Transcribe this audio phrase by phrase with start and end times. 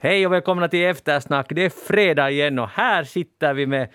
[0.00, 1.46] Hej och välkomna till Eftersnack.
[1.50, 3.88] Det är fredag igen och här sitter vi med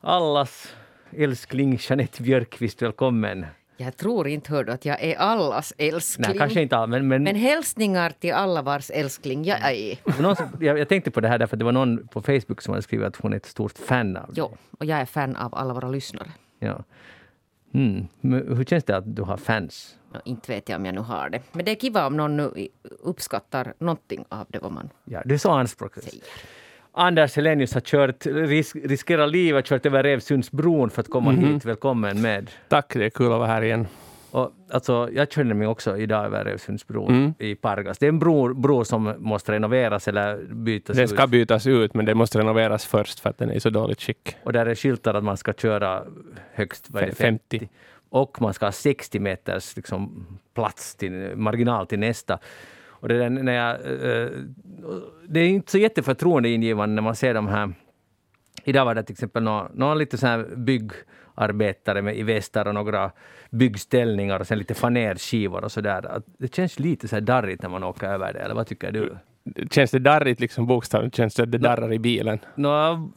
[0.00, 0.76] allas
[1.16, 2.82] älskling Jeanette Björkqvist.
[2.82, 3.46] Välkommen.
[3.76, 6.26] Jag tror inte hördu att jag är allas älskling.
[6.28, 7.08] Nej, kanske inte all, men...
[7.08, 10.22] Men, Men hälsningar till alla vars älskling jag är.
[10.22, 12.72] någon, jag, jag tänkte på det här därför att det var någon på Facebook som
[12.72, 14.34] hade skrivit att hon är ett stort fan av dig.
[14.36, 16.28] Jo, och jag är fan av alla våra lyssnare.
[16.58, 16.84] Ja.
[17.74, 18.06] Mm.
[18.56, 19.96] Hur känns det att du har fans?
[20.24, 21.40] Inte vet jag om jag nu har det.
[21.52, 22.68] Men det är kiva om någon nu
[23.02, 26.14] uppskattar någonting av det vad man Ja, du är så anspråkslös.
[26.92, 31.64] Anders Helenius har kört, ris, riskerar livet, kört över Revsundsbron för att komma hit.
[31.64, 32.50] Välkommen med.
[32.68, 33.86] Tack, det är kul att vara här igen.
[34.30, 37.98] Och, alltså, jag körde mig också idag över Revsundsbron i Pargas.
[37.98, 41.10] Det är en bro, bro som måste renoveras eller bytas Den ut.
[41.10, 44.00] ska bytas ut, men den måste renoveras först för att den är i så dåligt
[44.02, 44.36] skick.
[44.44, 46.02] Och där är skyltar att man ska köra
[46.52, 47.68] högst vad är det, Fe- 50.
[48.08, 52.38] Och man ska ha 60 meters liksom, plats, till, marginal till nästa.
[52.88, 54.30] Och det, där, när jag, eh,
[55.28, 57.72] det är inte så jätteförtroendeingivande när man ser de här...
[58.64, 62.74] Idag var det till exempel någon, någon lite så här byggarbetare med, i västar och
[62.74, 63.10] några
[63.50, 66.22] byggställningar och sen lite fanerskivor och så där.
[66.38, 69.16] Det känns lite så här darrigt när man åker över det, eller vad tycker du?
[69.70, 71.16] Känns det darrigt liksom bokstavligt?
[71.16, 72.38] Känns det att det darrar i bilen?
[72.54, 73.08] Nå,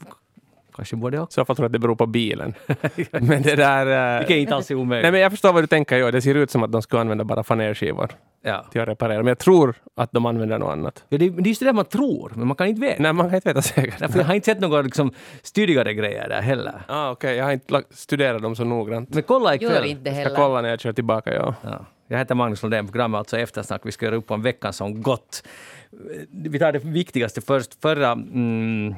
[0.80, 1.34] kanske både I och.
[1.34, 2.54] så fall tror jag att det beror på bilen.
[3.12, 4.14] men det där...
[4.16, 5.04] eh, Vilket inte alls är omöjligt.
[5.04, 5.98] Nej, men jag förstår vad du tänker.
[5.98, 8.12] Ja, det ser ut som att de skulle använda bara fanerskivor
[8.44, 8.66] ja.
[8.72, 9.18] till att reparera.
[9.18, 11.04] Men jag tror att de använder något annat.
[11.10, 13.02] Ja, det, men det är just det där man tror, men man kan inte veta.
[13.04, 14.00] Nej, man kan inte veta säkert.
[14.00, 16.82] Därför jag har inte sett några liksom, styrigare grejer där heller.
[16.88, 19.14] Ah, Okej, jag har inte studerat dem så noggrant.
[19.14, 19.86] Men kolla Gör ikväll.
[19.86, 20.36] inte det Jag ska heller.
[20.36, 21.56] kolla när jag kör tillbaka, ja.
[21.64, 21.86] Ja.
[22.12, 23.82] Jag heter Magnus Lundén, programmet alltså Eftersnack.
[23.84, 25.44] Vi ska göra upp om veckan som gått.
[26.32, 27.82] Vi tar det viktigaste först.
[27.82, 28.96] Förra mm,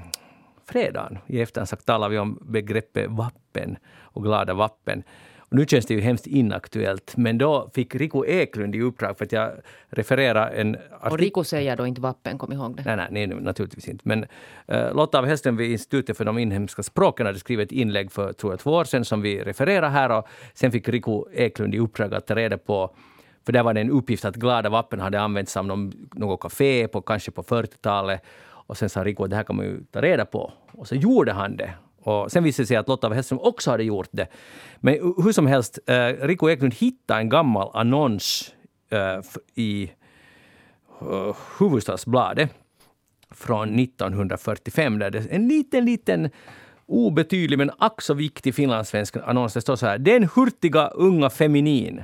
[0.72, 5.03] fredagen i Eftersnack talade vi om begreppet vappen och glada vappen.
[5.39, 9.25] Och nu känns det ju hemskt inaktuellt, men då fick Rico Eklund i uppdrag, för
[9.25, 9.52] att jag
[9.89, 12.83] refererar en Och Rico säger då inte vappen, kom ihåg det.
[12.95, 14.08] Nej, nej, nej, naturligtvis inte.
[14.08, 14.26] Men
[14.73, 18.33] uh, Lotta av Hellström vid Institutet för de inhemska språken hade skrivit ett inlägg för
[18.33, 20.17] tror jag, två år sedan som vi refererar här.
[20.17, 22.95] Och sen fick Rico Eklund i uppdrag att ta reda på
[23.45, 26.88] för där var det en uppgift att glada vapen hade använts av någon, något café
[26.88, 28.21] på, kanske på 40-talet.
[28.67, 30.54] Och sen sa Rico att det här kan man ju ta reda på.
[30.72, 31.73] Och så gjorde han det.
[32.04, 34.27] Och sen visade det sig att Lotta av Hellström också hade gjort det.
[34.77, 38.54] Men hur som helst, eh, Rico Eklund hittade en gammal annons
[38.89, 39.21] eh,
[39.55, 39.92] i
[41.02, 42.50] eh, Hufvudstadsbladet
[43.32, 46.30] från 1945 där det är en liten, liten
[46.86, 49.54] obetydlig men ack så viktig finlandssvensk annons.
[49.54, 49.98] Det står så här.
[49.98, 52.04] Den hurtiga unga feminin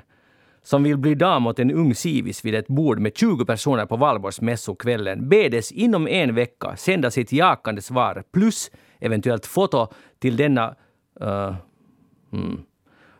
[0.67, 3.97] som vill bli dam åt en ung civis vid ett bord med 20 personer på
[3.97, 9.87] valborgsmässokvällen bedes inom en vecka sända sitt jakande svar plus eventuellt foto
[10.19, 10.75] till denna
[11.21, 11.55] uh,
[12.33, 12.61] mm.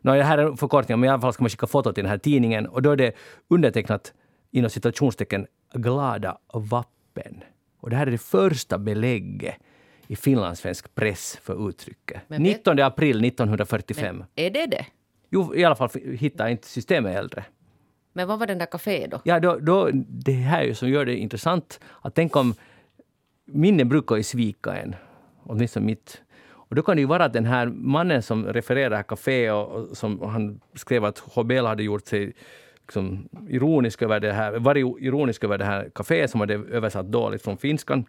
[0.01, 2.03] Nå, det här är en förkortning, men i alla fall ska man skicka foto till
[2.03, 3.15] den här tidningen och då är det
[3.49, 4.13] undertecknat
[4.51, 7.43] inom citationstecken glada vappen.
[7.79, 9.55] Och det här är det första belägget
[10.07, 12.21] i finlandssvensk press för uttrycket.
[12.27, 14.23] Men vet- 19 april 1945.
[14.35, 14.85] Är det det?
[15.29, 15.89] Jo, i alla fall
[16.19, 17.45] hittar inte systemet äldre.
[18.13, 19.21] Men vad var den där kafé då?
[19.23, 21.79] Ja, då, då, det här är ju som gör det intressant.
[22.01, 22.53] Att tänk om
[23.45, 24.95] minnen brukar ju svika en,
[25.43, 26.21] åtminstone mitt.
[26.49, 29.97] Och då kan det ju vara att den här mannen som refererar café och, och
[29.97, 32.33] som han skrev att HBL hade gjort sig
[32.81, 37.41] liksom, ironisk över det här, varit ironisk över det här caféet som hade översatt dåligt
[37.41, 38.05] från finskan.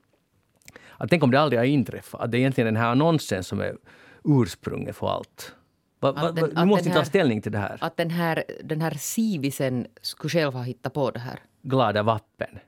[0.97, 3.61] Att tänk om det aldrig har inträffat, att det är egentligen den här annonsen som
[3.61, 3.77] är
[4.25, 5.55] ursprunget för allt.
[6.01, 7.79] Va, va, den- du måste den ta här- ställning till det här.
[7.81, 11.41] Att den här, den här civisen skulle själv ha hittat på det här.
[11.63, 12.59] Glada vappen.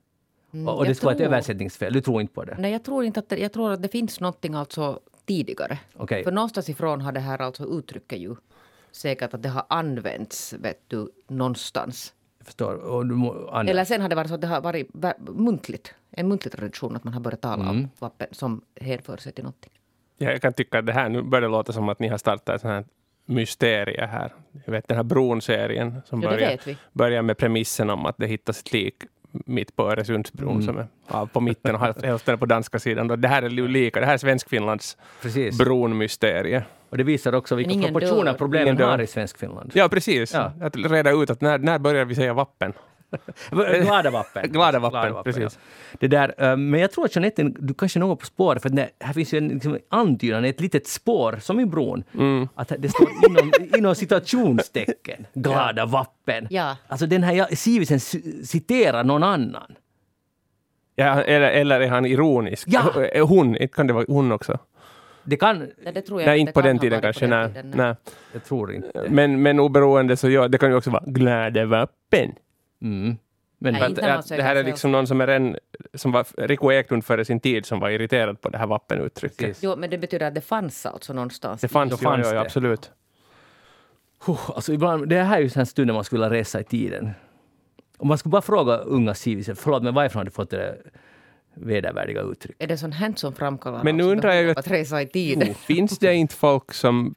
[0.66, 1.92] och och det skulle vara ett översättningsfel.
[1.92, 2.56] Du tror inte på det?
[2.58, 5.78] Nej, jag tror inte att det, jag tror att det finns någonting alltså tidigare.
[5.96, 6.24] Okej.
[6.24, 8.36] För någonstans ifrån har det här alltså uttrycket ju
[8.92, 12.14] säkert att det har använts, vet du, någonstans.
[12.38, 12.74] Jag förstår.
[12.74, 14.88] Och du må, Eller sen har det varit så att det har varit
[15.28, 15.94] muntligt.
[16.10, 17.68] En muntlig tradition att man har börjat tala Mm.
[17.76, 19.72] om vapen som hänför sig till någonting.
[20.18, 22.64] Ja, Jag kan tycka att det här, nu börjar låta som att ni har startat
[22.64, 22.86] ett
[23.30, 24.32] här mysterie här.
[24.64, 26.58] Jag vet den här bron-serien som Ja, börjar,
[26.92, 28.94] börjar med premissen om att det hittas ett lik
[29.32, 30.62] mitt på Öresundsbron Mm.
[30.62, 33.08] som är ja, på mitten och hälften på danska sidan.
[33.08, 35.58] Då Det här är lika, det här är Svenskfinlands Precis.
[35.58, 36.62] bron-mysterie.
[36.90, 38.38] Och det visar också vilka ingen proportioner dör.
[38.38, 38.90] problemen Ingen dör.
[38.90, 39.70] har i Svenskfinland.
[39.74, 40.34] Ja, precis.
[40.34, 40.52] Ja.
[40.60, 42.72] Att reda ut att när, när börjar vi säga vappen?
[43.82, 44.52] Glada vappen.
[44.52, 45.42] Glada vappen, precis.
[45.42, 45.50] ja.
[46.00, 48.68] Det där, eh, men jag tror att Jeanette, du kanske är något på spåret, för
[48.68, 52.48] det- här finns ju en liksom, antydan, ett litet spår, som i bron, Mm.
[52.54, 56.46] att det står inom, inom citationstecken, glada vappen.
[56.50, 56.76] Ja.
[56.88, 58.00] Alltså den här ja, Sivisen
[58.44, 59.74] citerar någon annan.
[60.96, 62.68] Ja, eller, eller är han ironisk?
[62.70, 63.04] Ja.
[63.12, 64.58] Är Hon, kan det vara hon också?
[65.24, 65.58] Det kan...
[65.58, 67.24] Nej, det tror jag Nej, det inte på kan den tiden kanske.
[67.26, 67.94] på den Nej, tiden, nej.
[68.32, 69.06] Jag tror inte.
[69.08, 72.32] Men, men oberoende så ja, det kan ju också vara glada vappen.
[72.82, 73.16] Mm.
[73.62, 75.56] Men Nej, att, att det här är liksom någon som är en,
[75.94, 79.38] som var Rico Eklund före sin tid som var irriterad på det här vappenuttrycket.
[79.38, 79.62] Precis.
[79.64, 81.60] Jo, men det betyder att det fanns alltså någonstans.
[81.60, 82.40] Det fanns, ja, fanns ja, ja, det.
[82.40, 82.90] absolut.
[84.26, 86.64] Huh, alltså ibland, det här är ju en stund när man skulle vilja resa i
[86.64, 87.10] tiden.
[87.98, 90.76] Om man skulle bara fråga unga civiser, förlåt men varifrån har du fått det där
[91.54, 92.62] vedervärdiga uttrycket?
[92.62, 95.48] Är det sånt här som framkallar Men nu undrar jag att- att resa i tiden?
[95.48, 97.14] Jo, finns det inte folk som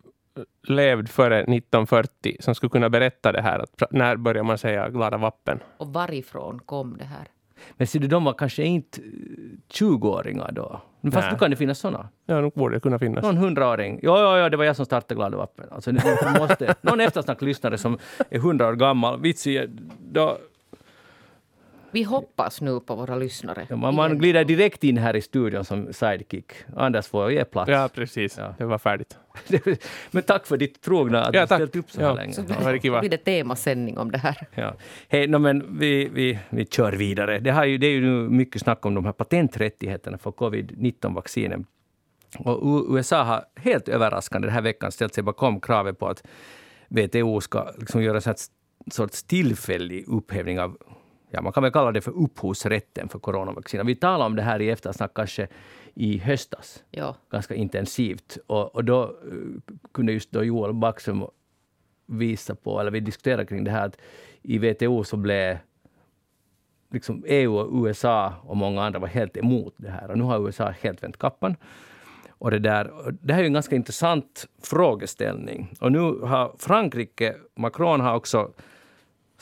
[0.68, 3.60] levde före 1940 som skulle kunna berätta det här?
[3.60, 5.60] Att, när börjar man säga glada vappen?
[5.78, 7.28] Och varifrån kom det här?
[7.78, 9.08] Men ser du, de var kanske inte eh,
[9.74, 10.82] 20-åringar då.
[11.02, 12.10] Men fast nu kan det finnas såna.
[12.26, 13.24] Ja, nog borde det kunna finnas.
[13.24, 14.00] Någon hundraåring.
[14.04, 15.66] Ja, ja, ja, det var jag som startade Glada Vappen.
[15.72, 15.92] Alltså,
[16.40, 17.98] måste, någon eftersnacklyssnare som
[18.30, 19.22] är hundra år gammal.
[19.22, 19.68] Vitsi,
[20.00, 20.38] då,
[21.94, 23.68] Vi hoppas nu på våra lyssnare.
[23.70, 26.52] ja, man, man glider direkt in här i studion som sidekick.
[26.76, 27.70] Anders får ge plats.
[27.72, 28.38] Ja, precis.
[28.38, 28.56] Ja.
[28.58, 29.18] Det var färdigt.
[30.12, 31.58] Men tack för ditt trogna att Ja, du tack.
[31.58, 32.14] ställt upp så här Ja.
[32.14, 32.34] länge.
[32.34, 34.48] Så Ja, det blir det temasändning om det här.
[34.56, 34.74] Ja.
[35.10, 37.40] Hej, no, men vi, vi, vi kör vidare.
[37.40, 41.66] Det, har ju, det är ju nu mycket snack om de här patenträttigheterna för covid-19-vaccinen.
[42.38, 46.24] Och USA har helt överraskande den här veckan ställt sig bakom kravet på att
[46.90, 48.36] WTO ska liksom göra här
[48.92, 50.78] sorts tillfällig upphävning av
[51.34, 53.84] Ja, man kan väl kalla det för upphovsrätten för coronavacciner.
[53.84, 55.48] Vi talade om det här i eftersnack kanske
[55.94, 57.16] i höstas Ja.
[57.32, 58.38] ganska intensivt.
[58.48, 61.24] Och, och då eh, kunde just då Joel Backström
[62.06, 63.98] visa på, eller vi diskuterade kring det här att
[64.42, 65.58] i WTO så blev
[66.92, 70.12] liksom EU och USA och många andra var helt emot det här.
[70.12, 71.56] Och nu har USA helt vänt kappan.
[72.30, 72.92] Och det, där,
[73.22, 75.74] det här är en ganska intressant frågeställning.
[75.82, 78.52] Och nu har Frankrike, Macron har också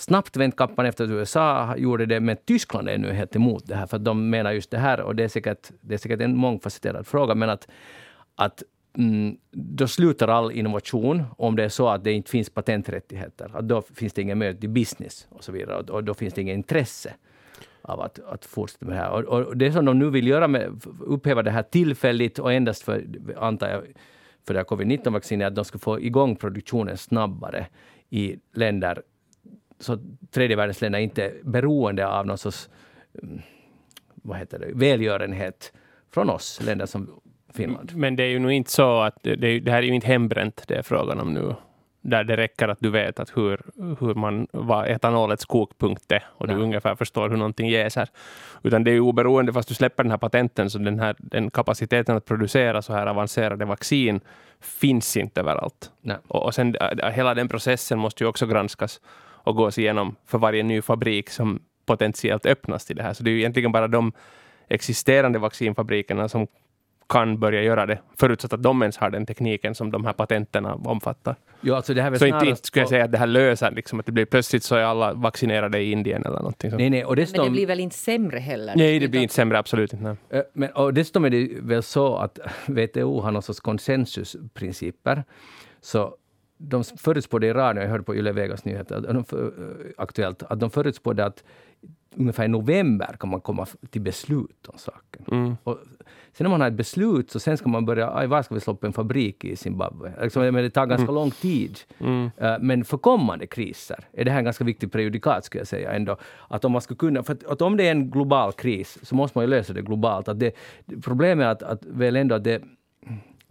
[0.02, 3.76] snabbt vänt kappan efter att USA gjorde det, men Tyskland är nu helt emot det
[3.76, 6.22] här, för att de menar just det här, och det är säkert, det är säkert
[6.22, 7.68] en mångfacetterad fråga, men att,
[8.36, 8.64] att
[8.98, 13.52] mm, då slutar all innovation om det är så att det inte finns patenträttigheter.
[13.54, 16.34] Att då finns det ingen möjlighet till business och så vidare, och, och då finns
[16.34, 17.14] det inget intresse
[17.82, 19.12] av att, att fortsätta med det här.
[19.12, 22.84] Och, och det som de nu vill göra med upphäva det här tillfälligt och endast
[22.84, 23.06] för,
[23.38, 23.82] antar jag,
[24.48, 27.68] för det här covid-19-vaccinet, att de ska få igång produktionen snabbare
[28.10, 29.02] i länder
[29.82, 29.98] så
[30.32, 32.70] tredje världens länder inte är beroende av någon sorts
[33.24, 33.42] mm,
[34.16, 35.74] vad heter det, välgörenhet
[36.14, 37.22] från oss, länder som
[37.54, 37.96] Finland.
[37.96, 40.64] Men det är ju nog inte så att det, det, här är ju inte hembränt
[40.68, 41.56] det är frågan om nu.
[42.04, 43.62] Där det räcker att du vet att hur,
[44.00, 46.64] hur man, vad etanolets kokpunkt är och du Nej.
[46.64, 48.10] ungefär förstår hur någonting jäser.
[48.64, 51.52] Utan det är ju oberoende, fast du släpper den här patenten, så den, här, den
[51.52, 54.22] kapaciteten att producera så här avancerade vaccin
[54.60, 55.92] finns inte överallt.
[56.28, 59.02] Och, och sen äh, hela den processen måste ju också granskas
[59.44, 63.14] och gås igenom för varje ny fabrik som potentiellt öppnas till det här.
[63.14, 64.12] Så det är ju egentligen bara de
[64.68, 66.48] existerande vaccinfabrikerna som
[67.10, 70.76] kan börja göra det, förutsatt att de ens har den tekniken som de här patenterna
[70.76, 71.36] omfattar.
[71.62, 74.00] Jo, alltså det här Så inte, inte skulle jag säga att det här löser, liksom,
[74.00, 76.70] att det blir plötsligt så är alla vaccinerade i Indien eller någonting.
[76.72, 76.80] sånt.
[76.80, 78.74] Nej, nej, och Men det dessutom, blir väl inte sämre heller?
[78.76, 80.04] Nej, det blir inte sämre, absolut inte.
[80.06, 80.16] Nej.
[80.30, 85.24] Eh, Men, och dessutom är det väl så att WTO har någon sorts konsensusprinciper.
[85.82, 86.16] Så
[86.68, 90.44] de förutspådde i radion, jag hörde på Yle Vegas nyheter, att de, för- eh, aktuellt,
[90.44, 91.44] att de förutspådde att
[92.16, 95.26] ungefär i november kan man komma till beslut om saken.
[95.32, 95.58] Mm.
[95.64, 95.78] Och
[96.34, 98.62] sen när man har ett beslut så sen ska man börja, aj, var ska vi
[98.62, 100.14] slå upp en fabrik i Zimbabwe?
[100.22, 101.80] Liksom, men det tar ganska lång tid.
[102.00, 102.32] Mm.
[102.38, 105.92] Eh, Men för kommande kriser är det här en ganska viktigt prejudikat skulle jag säga
[105.92, 106.18] ändå.
[106.50, 109.16] Att om man ska kunna, för att, att om det är en global kris så
[109.16, 110.28] måste man ju lösa det globalt.
[110.28, 110.56] Att det,
[111.04, 112.62] problemet är att, att väl ändå att det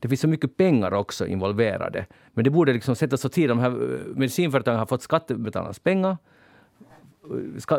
[0.00, 2.06] det finns så mycket pengar också involverade.
[2.32, 3.56] Men det borde liksom sättas åt sidan.
[3.56, 6.16] De här eh, medicinföretagen har fått skattebetalarnas pengar.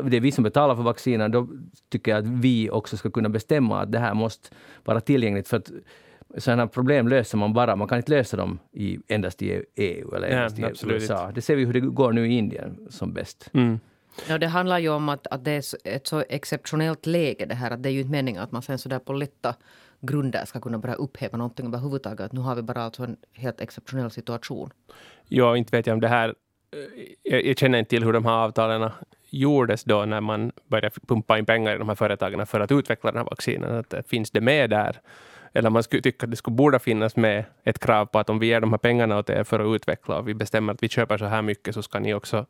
[0.03, 1.31] Det är vi som betalar för vaccinen.
[1.31, 1.47] Då
[1.89, 4.49] tycker jag att vi också ska kunna bestämma att det här måste
[4.83, 5.47] vara tillgängligt.
[5.47, 5.71] För att
[6.37, 10.27] sådana problem löser man bara, man kan inte lösa dem i, endast i EU eller
[10.27, 11.31] Ja, endast i absolut USA.
[11.35, 13.49] Det ser vi hur det går nu i Indien som bäst.
[13.53, 13.79] Mm.
[14.29, 17.71] Ja, det handlar ju om att, att det är ett så exceptionellt läge det här.
[17.71, 19.55] Att det är ju inte meningen att man sen så där på lätta
[20.01, 22.20] grunder ska kunna börja upphäva någonting överhuvudtaget.
[22.20, 24.70] Att nu har vi bara alltså en helt exceptionell situation.
[25.27, 26.36] Ja, inte vet jag om det här...
[27.24, 28.89] Jag, jag känner inte till hur de här avtalen
[29.29, 33.12] gjordes då när man började pumpa in pengar i de här företagen för att utveckla
[33.12, 33.75] den här vaccinen.
[33.77, 35.01] Att, eh, finns det med där?
[35.53, 38.39] Eller man skulle tycka att det skulle borde finnas med ett krav på att om
[38.39, 40.89] vi ger de här pengarna åt er för att utveckla och vi bestämmer att vi
[40.89, 42.46] köper så här mycket så ska ni också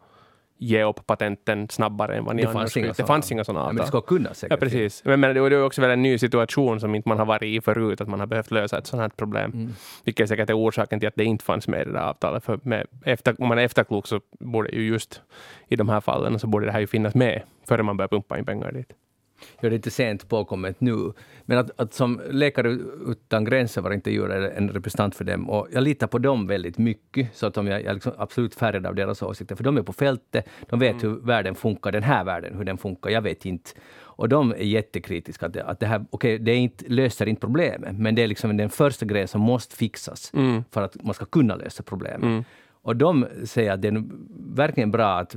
[0.64, 2.94] ge upp patenten snabbare än vad ni Det annars skulle.
[2.98, 3.76] Det fanns inga sådana Ja, avtal.
[3.76, 4.52] men det ska kunna säkert.
[4.52, 5.02] Ja, precis.
[5.06, 7.62] Men, men det är också väl en ny situation som inte man har varit i
[7.62, 9.52] förut, att man har behövt lösa ett sådant här problem.
[9.52, 9.74] Mm.
[10.04, 12.44] Vilket säkert är orsaken till att det inte fanns med i det där avtalet.
[12.44, 15.22] För med efter, om man är efterklok så borde ju just
[15.68, 18.40] i de här fallen så borde det här ju finnas med före man börjar pumpa
[18.40, 18.94] in pengar dit.
[19.62, 21.14] Det är inte sent påkommet nu.
[21.46, 22.70] Men att, att som Läkare
[23.08, 27.36] utan gränser var intervjuade en representant för dem och jag litar på dem väldigt mycket.
[27.36, 29.56] Så att jag, jag är liksom absolut färgad av deras åsikter.
[29.56, 31.16] För de är på fältet, de vet mm.
[31.16, 33.10] hur världen funkar, den här världen, hur den funkar.
[33.10, 33.70] Jag vet inte.
[34.22, 35.46] Och de är jättekritiska.
[35.46, 38.58] Att det, att det här okay, det inte, löser inte problemet, men det är liksom
[38.58, 40.64] den första grejen som måste fixas mm.
[40.72, 42.24] för att man ska kunna lösa problemet.
[42.24, 42.44] Mm.
[42.84, 44.04] Och de säger att det är
[44.56, 45.36] verkligen bra att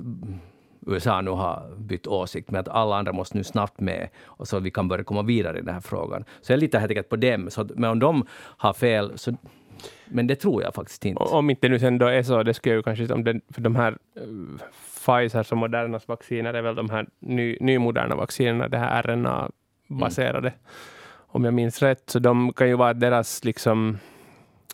[0.87, 4.59] USA nu har bytt åsikt, men att alla andra måste nu snabbt med, och så
[4.59, 6.25] vi kan börja komma vidare i den här frågan.
[6.41, 7.51] Så jag litar helt enkelt på dem.
[7.51, 8.27] Så, men om de
[8.57, 9.33] har fel, så
[10.05, 11.23] men det tror jag faktiskt inte.
[11.23, 13.77] Om inte nu sen då är så, det skulle ju kanske, om den, för de
[13.77, 14.61] här uh,
[15.05, 20.61] Pfizers och Modernas vacciner är väl de här ny, nymoderna vaccinerna, det här RNA-baserade, mm.
[21.27, 22.11] om jag minns rätt.
[22.11, 23.99] Så de kan ju vara deras liksom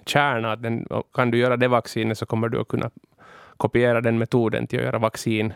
[0.07, 0.53] kärna.
[0.53, 2.91] Att den, kan du göra det vaccinet så kommer du att kunna
[3.57, 5.53] kopiera den metoden till att göra vaccin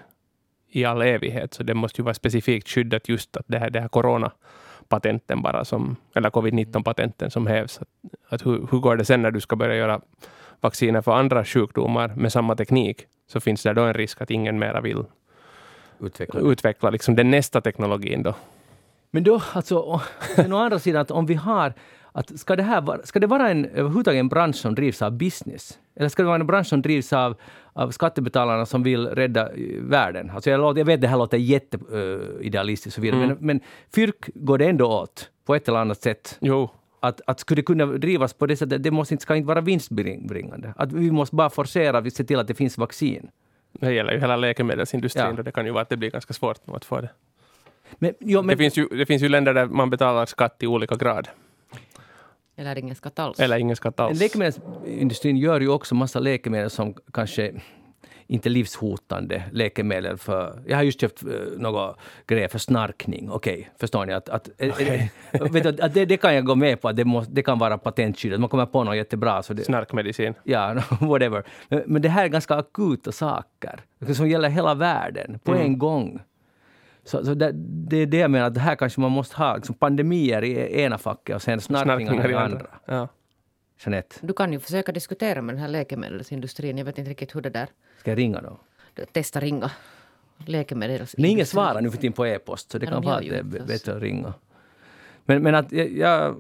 [0.75, 1.55] i all evighet.
[1.55, 5.65] Så det måste ju vara specifikt skyddat just att det här, det här coronapatenten bara
[5.65, 7.79] som, eller covid-19-patenten som hävs.
[7.79, 7.89] Att,
[8.29, 10.01] att hur, hur går det sen när du ska börja göra
[10.61, 13.07] vacciner för andra sjukdomar med samma teknik?
[13.27, 15.05] Så finns det då en risk att ingen mera vill
[16.01, 18.35] utveckla, utveckla liksom den nästa teknologin då.
[19.11, 20.01] Men då, alltså, å
[20.39, 21.75] andra sidan, att om vi har
[22.17, 25.13] att ska det, här vara, ska det vara en, överhuvudtaget en bransch som drivs av
[25.13, 25.79] business?
[25.97, 27.37] Eller ska det vara en bransch som drivs av,
[27.73, 30.31] av skattebetalarna som vill rädda eh, världen?
[30.31, 33.29] Alltså jag, låter, jag vet det här låter jätteidealistiskt uh, mm.
[33.29, 33.61] men, men
[33.95, 36.39] fyrk går det ändå åt på ett eller annat sätt.
[36.41, 36.71] Jo.
[37.01, 40.75] Att, att skulle kunna drivas på det sättet, det måste inte, ska inte vara vinstbringande.
[40.77, 43.31] Att vi måste bara forcera, vi ser till att det finns vaccin.
[43.73, 45.39] Det gäller ju hela läkemedelsindustrin, ja.
[45.39, 47.11] och det kan ju vara att det blir ganska svårt att få det.
[47.99, 50.67] Men, jo, men, det, finns ju, det finns ju länder där man betalar skatt i
[50.67, 51.29] olika grad.
[52.57, 53.41] Eller ingen skatt alls.
[53.41, 54.21] Eller ingen skatt alls.
[54.21, 57.53] Läkemedelsindustrin gör ju också massa läkemedel som kanske
[58.27, 60.63] inte livshotande läkemedel för...
[60.67, 61.95] Jag har just köpt uh, några
[62.27, 63.31] grejer för snarkning.
[63.31, 64.13] Okej, okay, förstår ni?
[64.13, 65.09] Att, att, okay.
[65.33, 67.59] vet du, att det, det, kan jag gå med på, att det, måste, det kan
[67.59, 68.41] vara patentskyddat.
[68.41, 69.43] Man kommer på något jättebra.
[69.43, 70.35] Så det, Snarkmedicin.
[70.45, 71.45] Ja, whatever.
[71.69, 73.81] Men, men det här är ganska akuta saker
[74.15, 75.65] som gäller hela världen på mm.
[75.65, 76.21] en gång.
[77.05, 79.75] Så, så det, det, är det jag menar, att här kanske man måste ha liksom
[79.75, 82.67] pandemier i ena facket och sen snarkningar i andra.
[82.87, 83.09] Ja.
[83.85, 84.17] Jeanette.
[84.21, 86.79] Du kan ju försöka diskutera med den här läkemedelsindustrin.
[86.79, 87.69] Jag vet inte riktigt hur det där...
[88.01, 88.59] Ska jag ringa då?
[89.13, 89.71] Testa ringa.
[90.47, 91.23] Läkemedelsindustrin.
[91.23, 93.43] Men ingen svarar nu för tiden på e-post, så det kan vara att det är
[93.43, 94.35] bättre att ringa.
[95.25, 96.37] Men, men att jag, jag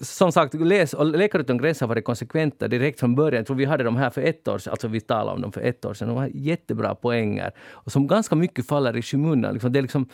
[0.00, 3.36] som sagt, läs, och Läkare utan gränser har varit konsekventa direkt från början.
[3.36, 5.52] Jag tror vi hade de här för ett år sedan, alltså vi talade om dem
[5.52, 6.08] för ett år sedan.
[6.08, 7.52] De har jättebra poänger.
[7.60, 9.52] Och som ganska mycket faller i skymundan.
[9.52, 10.08] Liksom, det är liksom,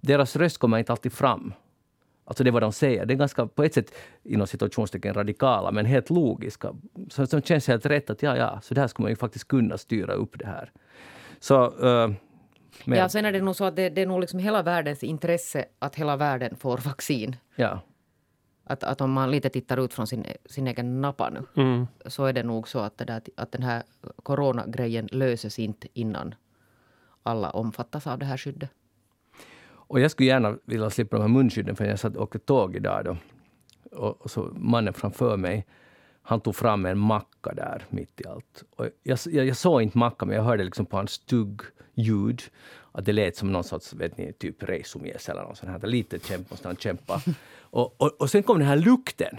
[0.00, 1.52] deras röst kommer inte alltid fram.
[2.24, 3.06] Alltså det är vad de säger.
[3.06, 6.74] Det är ganska, på ett sätt, inom situationstecken radikala, men helt logiska.
[7.10, 9.78] Så det känns helt rätt att ja, ja, så där skulle man ju faktiskt kunna
[9.78, 10.72] styra upp det här.
[11.40, 11.66] Så...
[11.66, 12.12] Uh,
[12.84, 12.98] men.
[12.98, 15.64] Ja, sen är det nog så att det, det är nog liksom hela världens intresse
[15.78, 17.36] att hela världen får vaccin.
[17.56, 17.80] Ja.
[18.68, 21.86] Att, att om man lite tittar ut från sin, sin egen nappa nu mm.
[22.06, 23.82] så är det nog så att, det där, att den här
[24.22, 26.34] coronagrejen löses inte innan
[27.22, 28.70] alla omfattas av det här skyddet.
[29.70, 32.76] Och jag skulle gärna vilja slippa de här munskydden för jag satt och åkte tåg
[32.76, 33.16] idag då.
[33.98, 35.66] Och, och, så mannen framför mig,
[36.22, 38.64] han tog fram en macka där mitt i allt.
[38.76, 41.60] Och jag, jag, jag såg inte macka men jag hörde liksom på hans stugg
[41.94, 42.42] ljud
[42.92, 45.88] att det lät som någon sorts, vet ni, typ resumjäs eller något sånt här.
[45.88, 47.22] Lite kämpa, måste han kämpa.
[47.60, 49.36] Och, och, och sen kom den här lukten.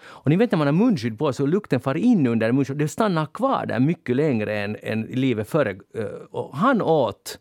[0.00, 2.78] Och ni vet när man har munskydd på sig och lukten far in under munskyddet,
[2.78, 5.70] det stannar kvar där mycket längre än, än livet före.
[5.94, 7.38] Eh, och han åt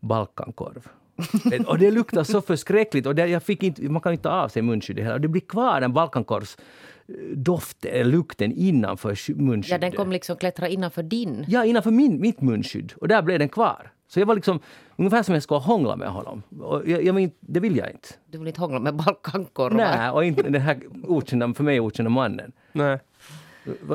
[0.00, 0.88] balkankorv.
[1.66, 3.06] och det luktar så förskräckligt.
[3.06, 5.18] Och det, jag fick inte, man kan inte ta av sig munskyddet heller.
[5.18, 9.82] Det blir kvar den balkankorvsdoften, lukten innanför munskyddet.
[9.82, 11.44] Ja, den kom liksom klättra innanför din.
[11.48, 12.92] Ja, innanför min, mitt munskydd.
[12.96, 13.92] Och där blev den kvar.
[14.10, 14.60] Så jag var liksom
[14.96, 16.42] ungefär som jag skulle hångla med honom.
[16.60, 18.08] Och jag, jag men, det vill jag inte.
[18.26, 19.76] Du vill inte hångla med balkankorvar?
[19.76, 22.52] Nej, och inte den här okända, för mig okända mannen.
[22.72, 22.98] Nej.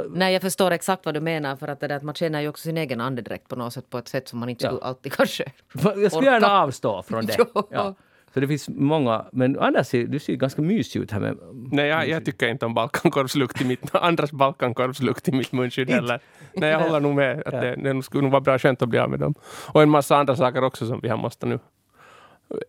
[0.10, 1.56] Nej, jag förstår exakt vad du menar.
[1.56, 3.90] För att, det där, att man känner ju också sin egen andedräkt på något sätt
[3.90, 4.70] på ett sätt som man inte ja.
[4.70, 7.38] skulle alltid kanske Jag skulle gärna avstå från det.
[7.70, 7.96] ja.
[8.36, 11.38] Så det finns många, men Anders, du ser ganska mysig ut här med...
[11.72, 16.20] Nej, jag, jag tycker inte om balkankorvslukt i mitt, andras balkankorvslukt i mitt munskydd heller.
[16.54, 17.44] Nej, jag håller nog med.
[17.46, 17.62] Att ja.
[17.62, 19.34] det, det skulle nog vara bra skönt att bli av med dem.
[19.68, 21.60] Och en massa andra saker också som vi har måste nu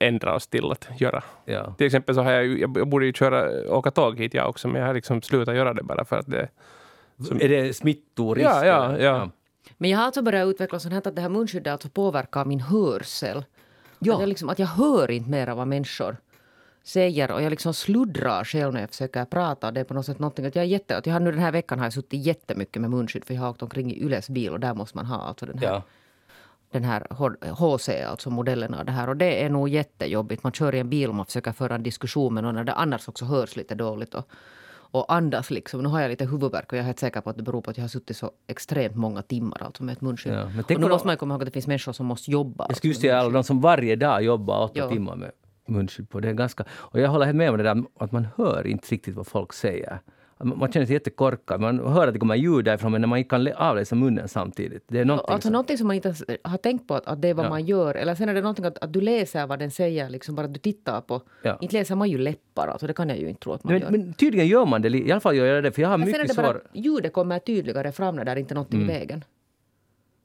[0.00, 1.23] ändra oss till att göra.
[1.44, 1.75] Ja.
[1.78, 4.80] Till exempel så har jag, jag borde ju köra, åka tåg hit jag också, men
[4.80, 6.49] jag har liksom slutat göra det bara för att det...
[7.28, 8.46] Som, är det smittorisk?
[8.46, 9.30] Ja, ja, ja.
[9.78, 12.61] Men jag har alltså börjat utveckla sånt här att det här munskyddet alltså påverkar min
[12.61, 13.44] hörsel.
[13.99, 14.15] Ja.
[14.15, 16.17] Att, jag liksom, att jag hör inte mer vad människor
[16.83, 19.71] säger och jag liksom sluddrar själv när jag försöker prata.
[19.71, 20.97] Det är på något sätt någonting att jag är jätte...
[20.97, 23.41] Att jag har nu den här veckan har jag suttit jättemycket med munskydd för jag
[23.41, 25.67] har åkt omkring i Yles bil och där måste man ha alltså den här...
[25.67, 25.83] Ja
[26.71, 27.07] den här
[27.53, 29.09] HC, alltså modellen av det här.
[29.09, 30.43] Och det är nog jättejobbigt.
[30.43, 32.73] Man kör i en bil och man försöker föra en diskussion med någon när det
[32.73, 34.15] annars också hörs lite dåligt.
[34.15, 34.29] Och,
[34.90, 35.83] och andas liksom.
[35.83, 37.71] Nu har jag lite huvudvärk och jag är helt säker på att det beror på
[37.71, 40.33] att jag har suttit så extremt många timmar alltså med ett munskydd.
[40.33, 42.66] Ja, och nu måste man komma ihåg att det finns människor som måste jobba.
[42.69, 44.88] Jag skulle just säga de som varje dag jobbar åtta ja.
[44.88, 45.31] timmar med
[45.66, 46.21] munskydd på.
[46.21, 46.64] Det är ganska...
[46.71, 49.52] Och jag håller helt med om det där att man hör inte riktigt vad folk
[49.52, 50.00] säger.
[50.38, 51.61] Man känner sig jättekorkad.
[51.61, 54.85] Man hör att det kommer ljud därifrån men man kan avläsa munnen samtidigt.
[54.88, 55.52] Det är någonting alltså som...
[55.52, 57.50] någonting som man inte har tänkt på att, att det är vad ja.
[57.50, 57.95] man gör.
[57.95, 60.61] Eller sen är det någonting att, att du läser vad den säger, liksom bara du
[60.61, 61.23] tittar på.
[61.43, 61.59] Ja.
[61.61, 63.83] Inte läser man ju läppar, alltså det kan jag ju inte tro att man men,
[63.83, 63.90] gör.
[63.90, 64.88] Men tydligen gör man det.
[64.88, 66.61] I alla fall gör jag det, för jag har men mycket sen är det bara,
[66.73, 68.90] Ljudet kommer tydligare fram när det är inte någonting mm.
[68.90, 69.25] i vägen.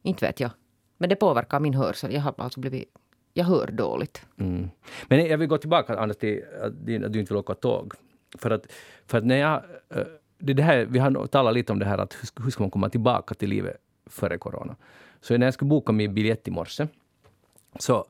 [0.04, 0.52] Inte vet jag.
[0.98, 2.14] Men det påverkar min hörsel.
[2.14, 2.90] Jag har alltså blivit
[3.34, 4.22] jag hör dåligt.
[4.40, 4.70] Mm.
[5.08, 7.94] Men jag vill gå tillbaka Anders, till att du inte vill åka tåg.
[8.38, 8.68] För att,
[9.08, 9.64] för att när jag...
[9.90, 10.04] Eh,
[10.38, 12.90] det, här, vi har talat lite om det här att hur, hur ska man komma
[12.90, 14.76] tillbaka till livet före corona.
[15.22, 16.88] Så när jag skulle boka min biljett i morse
[17.80, 18.06] så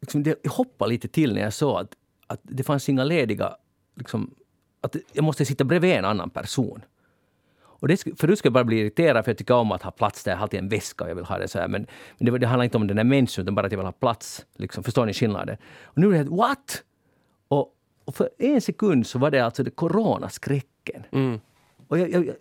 [0.00, 1.94] liksom det, hoppade lite till när jag såg att,
[2.26, 3.56] att det fanns inga lediga...
[3.94, 4.34] Liksom,
[4.80, 6.82] att jag måste sitta bredvid en annan person.
[7.62, 10.24] Och det, förut skulle jag bara bli irriterad för jag tycker om att ha plats
[10.24, 10.32] där.
[10.32, 11.68] Jag har alltid en väska och jag vill ha det så här.
[11.68, 11.86] Men,
[12.18, 13.92] men det, det handlar inte om den där människan utan bara att jag vill ha
[13.92, 14.46] plats.
[14.56, 14.84] Liksom.
[14.84, 15.56] Förstår ni skillnaden?
[15.82, 16.82] Och nu är det what?
[18.06, 21.02] Och, för en sekund så var det alltså det coronaskräcken.
[21.12, 21.40] Mm.
[21.88, 22.34] Och jag, jag,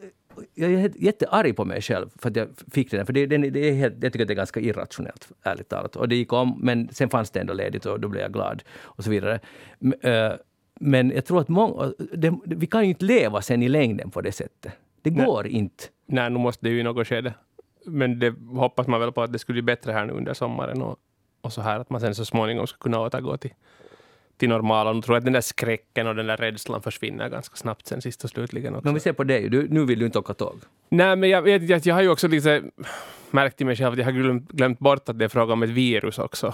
[0.54, 3.06] jag är jättearg på mig själv för att jag fick den.
[3.06, 5.96] För det, det, det är helt, jag tycker att det är ganska irrationellt, ärligt talat.
[5.96, 8.64] Och det gick om, men sen fanns det ändå ledigt och då blev jag glad.
[8.82, 9.40] Och så vidare.
[10.02, 10.32] Eh,
[10.80, 14.22] men jag tror att många, det, vi kan ju inte leva sen i längden på
[14.22, 14.74] det sättet.
[15.02, 15.52] Det går Nej.
[15.52, 15.84] inte.
[16.06, 17.34] Nej, nu måste det ju i något skede.
[17.86, 20.82] Men det hoppas man väl på att det skulle bli bättre här nu under sommaren
[20.82, 20.98] och,
[21.42, 23.54] och så här att man sen så småningom ska kunna återgå till,
[24.38, 24.94] till normala.
[24.94, 28.02] Nu tror jag att den där skräcken och den där rädslan försvinner ganska snabbt sen
[28.02, 28.86] sist och slutligen också.
[28.86, 30.56] Men vi ser på dig, du, nu vill du inte åka tåg.
[30.90, 32.64] Nej, men jag vet jag, jag har ju också lite
[33.32, 35.64] märkt i mig själv att jag har glömt, glömt bort att det är fråga om
[35.64, 36.54] ett virus också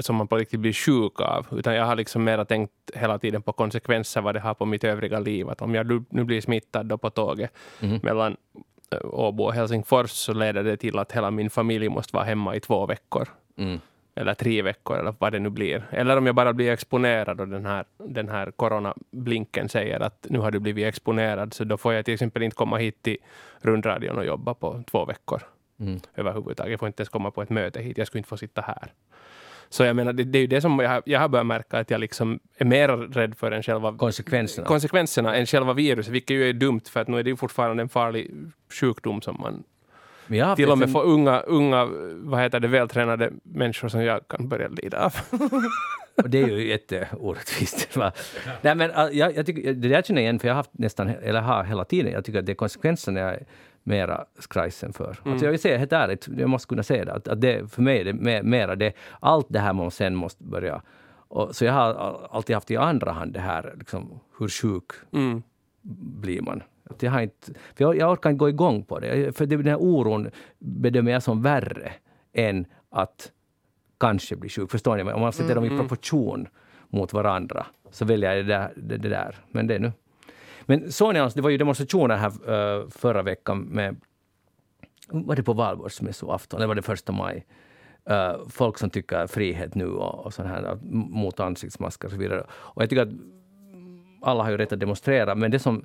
[0.00, 1.46] som man på riktigt blir sjuk av.
[1.50, 4.84] Utan jag har liksom mera tänkt hela tiden på konsekvenser vad det har på mitt
[4.84, 5.48] övriga liv.
[5.48, 8.00] Att om jag nu blir smittad då på tåget mm.
[8.02, 8.36] mellan
[8.90, 12.56] eh, Åbo och Helsingfors så leder det till att hela min familj måste vara hemma
[12.56, 13.28] i två veckor.
[13.56, 13.80] Mm.
[14.20, 15.86] Eller tre veckor eller vad det nu blir.
[15.90, 20.38] Eller om jag bara blir exponerad och den här, den här coronablinken säger att nu
[20.38, 23.16] har du blivit exponerad så då får jag till exempel inte komma hit till
[23.60, 25.42] rundradion och jobba på två veckor.
[25.80, 26.00] Mm.
[26.14, 26.70] Överhuvudtaget.
[26.70, 27.98] Jag får inte ens komma på ett möte hit.
[27.98, 28.92] Jag skulle inte få sitta här.
[29.68, 31.90] Så jag menar, det, det är ju det som jag, jag har börjat märka att
[31.90, 34.66] jag liksom är mer rädd för än själva konsekvenserna.
[34.66, 37.82] konsekvenserna än själva viruset, vilket ju är dumt för att nu är det ju fortfarande
[37.82, 38.30] en farlig
[38.80, 39.64] sjukdom som man
[40.56, 41.84] till och med för unga, unga
[42.14, 45.14] vad heter det, vältränade människor som jag kan börja lida av.
[46.24, 47.88] det är ju jätteorättvist.
[48.62, 51.08] Nej, men, jag, jag tycker, det där känner jag igen, för jag har haft nästan,
[51.08, 53.36] eller har hela tiden, jag tycker att det är konsekvenserna jag
[53.82, 55.08] mera skrajsen för.
[55.08, 55.32] Alltså, mm.
[55.32, 57.82] Alltså jag vill säga helt ärligt, jag måste kunna säga det, att, att det, för
[57.82, 60.82] mig är det mera det, allt det här man sen måste börja...
[61.28, 65.42] Och, så jag har alltid haft i andra hand det här, liksom, hur sjuk mm.
[66.20, 66.62] blir man?
[66.90, 69.36] Att jag, har inte, för jag, jag orkar inte gå igång på det.
[69.36, 71.92] För den här oron bedömer jag som värre
[72.32, 73.32] än att
[74.00, 74.70] kanske bli sjuk.
[74.70, 75.12] Förstår ni?
[75.12, 75.78] Om man sätter mm, dem i mm.
[75.80, 76.48] proportion
[76.88, 78.72] mot varandra så väljer jag det där.
[78.76, 79.36] Det, det där.
[79.50, 79.92] Men det är nu
[80.66, 83.96] men ni, det var ju demonstrationer här uh, förra veckan med,
[85.08, 87.46] var det på valborgsmässoafton eller var det första maj?
[88.10, 92.46] Uh, folk som tycker frihet nu och, och sån här, mot ansiktsmasker och så vidare.
[92.50, 93.14] Och jag tycker att
[94.22, 95.84] alla har ju rätt att demonstrera, men det som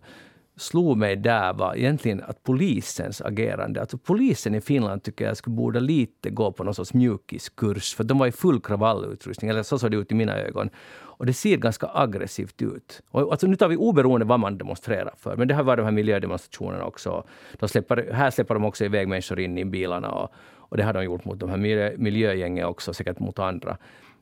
[0.62, 3.82] slog mig där var egentligen att polisens agerande.
[3.82, 8.04] Alltså polisen i Finland tycker jag skulle borde lite gå på någon sorts mjukiskurs, för
[8.04, 10.70] de var i full kravallutrustning, eller så såg det ut i mina ögon.
[10.94, 13.02] Och det ser ganska aggressivt ut.
[13.10, 15.84] Och alltså nu tar vi oberoende vad man demonstrerar för, men det har varit de
[15.84, 17.24] här miljödemonstrationerna också.
[17.60, 20.94] De släpper, här släpper de också iväg människor in i bilarna och, och det har
[20.94, 23.78] de gjort mot de här miljö, miljögängen också, säkert mot andra.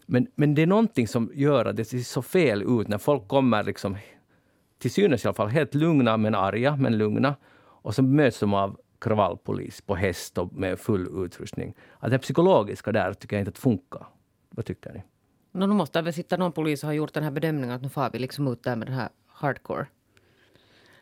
[0.06, 3.28] Men, men det är någonting som gör att det ser så fel ut när folk
[3.28, 3.98] kommer liksom
[4.80, 7.36] till synes i alla fall helt lugna men arga, men lugna.
[7.82, 11.76] Och så möts de av kravallpolis på häst och med full utrustning.
[12.00, 14.08] Att det psykologiska där tycker jag inte att funkar.
[14.50, 15.04] Vad tycker ni?
[15.52, 17.90] No, nu måste väl sitta någon polis och ha gjort den här bedömningen att nu
[17.90, 19.86] får vi liksom ut där med den här hardcore.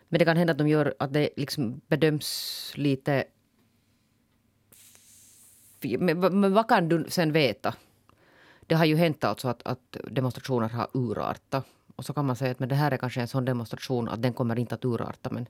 [0.10, 3.24] Men det kan hända att de gör att det liksom bedöms lite...
[6.00, 7.76] Men, men vad kan du sen veta?
[8.62, 11.66] Det har ju hänt alltså att, att demonstrationer har urartat.
[11.97, 14.21] Och så kan man säga att men det här är kanske en sån demonstration att
[14.21, 15.29] den kommer inte att urarta.
[15.29, 15.45] Men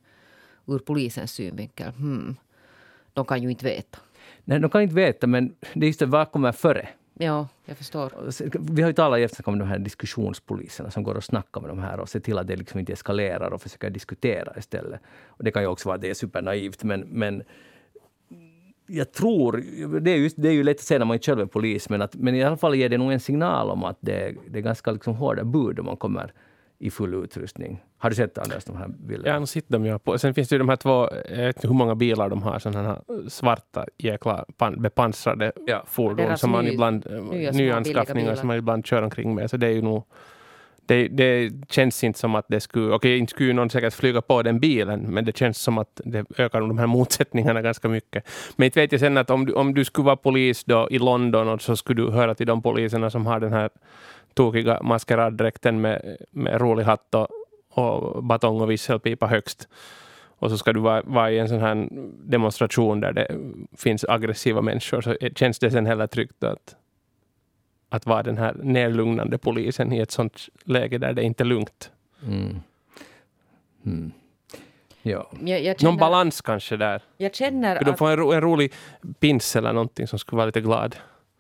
[0.65, 2.36] ur polisens synvinkel, hmm,
[3.13, 3.99] de kan ju inte veta.
[4.43, 6.88] Nej, de kan inte veta, men det är just det, vad kommer före?
[7.13, 8.13] Ja, jag förstår.
[8.73, 11.79] Vi har ju talat eftersom om de här diskussionspoliserna som går och snackar med de
[11.79, 15.01] här och ser till att det liksom inte eskalerar och försöker diskutera istället.
[15.27, 17.43] Och det kan ju också vara att det är supernaivt, men, men
[18.88, 19.63] jag tror,
[20.00, 21.89] det är, just, det är ju lätt att säga när man inte själv är polis,
[21.89, 24.60] men, att, men i alla fall ger det nog en signal om att det, det
[24.60, 26.34] är ganska liksom hårda bud om man kommer
[26.80, 27.84] i full utrustning.
[27.97, 29.34] Har du sett Anders, de här bilderna?
[29.34, 29.86] Jag har sett dem.
[29.86, 30.00] Ja.
[30.00, 32.41] På, sen finns det ju de här två, jag vet inte hur många bilar de
[32.43, 35.84] har, sådana här svarta jäkla pan, bepansrade Ja.
[35.88, 39.50] fordon som man ibland, nya små nyanskaffningar som man ibland kör omkring med.
[39.50, 40.04] Så det är ju nog
[40.88, 44.43] det, det känns inte som att det skulle, okej inte skulle någon säkert flyga på
[44.43, 48.28] den bilen, men det känns som att det ökar de här motsättningarna ganska mycket.
[48.56, 51.00] Men inte vet jag sen att om du, om du skulle vara polis då i
[51.00, 53.69] London och så skulle du höra till de poliserna som har den här
[54.34, 57.28] tokiga maskeraddräkten med, med rolig hatt och,
[57.69, 59.67] och batong och visselpipa högst.
[60.39, 61.88] Och så ska du vara, vara i en sån här
[62.30, 63.28] demonstration där det
[63.78, 66.76] finns aggressiva människor, så känns det sen heller tryggt att,
[67.89, 71.91] att vara den här nedlugnande polisen i ett sånt läge där det inte är lugnt.
[72.26, 72.60] Mm.
[73.86, 74.12] Mm.
[75.02, 75.32] Ja.
[75.41, 77.02] Jag, jag känner, Någon balans kanske där.
[77.17, 78.73] Jag känner Skulle de att, få en, ro, en rolig
[79.19, 80.95] pins eller någonting som skulle vara lite glad.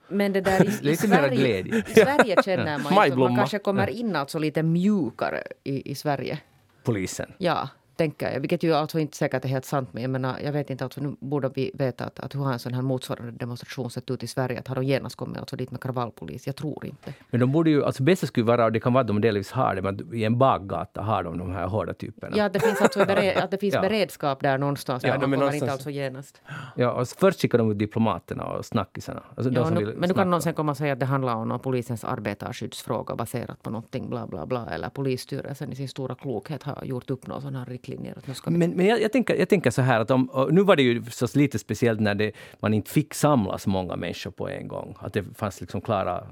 [0.07, 1.83] men det där i, i, Sverige, glädje.
[1.87, 5.95] i Sverige känner man ju att man kanske kommer in alltså lite mjukare i, i
[5.95, 6.39] Sverige.
[6.83, 7.33] Polisen.
[7.37, 8.39] Ja, tänker jag.
[8.39, 9.89] Vilket ju alltså inte säkert är helt sant.
[9.91, 12.53] Men jag menar, jag vet inte, alltså, nu borde vi veta att, att hur har
[12.53, 14.59] en sån här motsvarande demonstration sett ut i Sverige?
[14.59, 16.47] Att har de genast kommit alltså dit med kravallpolis?
[16.47, 17.13] Jag tror inte.
[17.29, 19.51] Men de borde ju, alltså bästa skulle vara, och det kan vara att de delvis
[19.51, 22.37] har det, men i en bakgata har de de här hårda typerna.
[22.37, 23.81] Ja, att det finns alltså bere, att det finns Ja.
[23.81, 25.03] beredskap där någonstans.
[25.03, 26.41] Ja, men de kommer inte någonstans- alltså genast.
[26.75, 29.23] Ja, och först skickar de ut diplomaterna och snackisarna.
[29.35, 30.99] Alltså de Ja, som nu, vill men nu kan någon sen komma och säga att
[30.99, 34.67] det handlar om någon polisens arbetarskyddsfråga baserat på någonting bla bla bla.
[34.69, 38.17] Eller polisstyrelsen i sin stora klokhet har gjort upp några sådana här riktlinjer.
[38.17, 40.49] Att nu ska vi Men, men jag, jag, tänker, jag tänker så här att om,
[40.51, 44.31] nu var det ju förstås lite speciellt när det, man inte fick samlas många människor
[44.31, 44.95] på en gång.
[44.99, 46.23] Att det fanns liksom klara...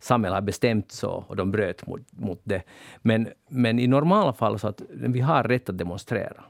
[0.00, 2.62] Samhället har bestämt så och de bröt mot, mot det.
[3.02, 6.44] Men, men i normala fall så att vi har rätt att demonstrera.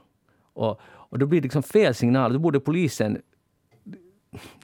[0.53, 2.33] Och, och då blir det liksom fel signal.
[2.33, 3.21] Då borde polisen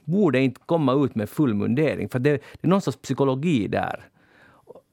[0.04, 2.08] borde inte komma ut med full mundering.
[2.08, 4.08] För det, det är någon sorts psykologi där.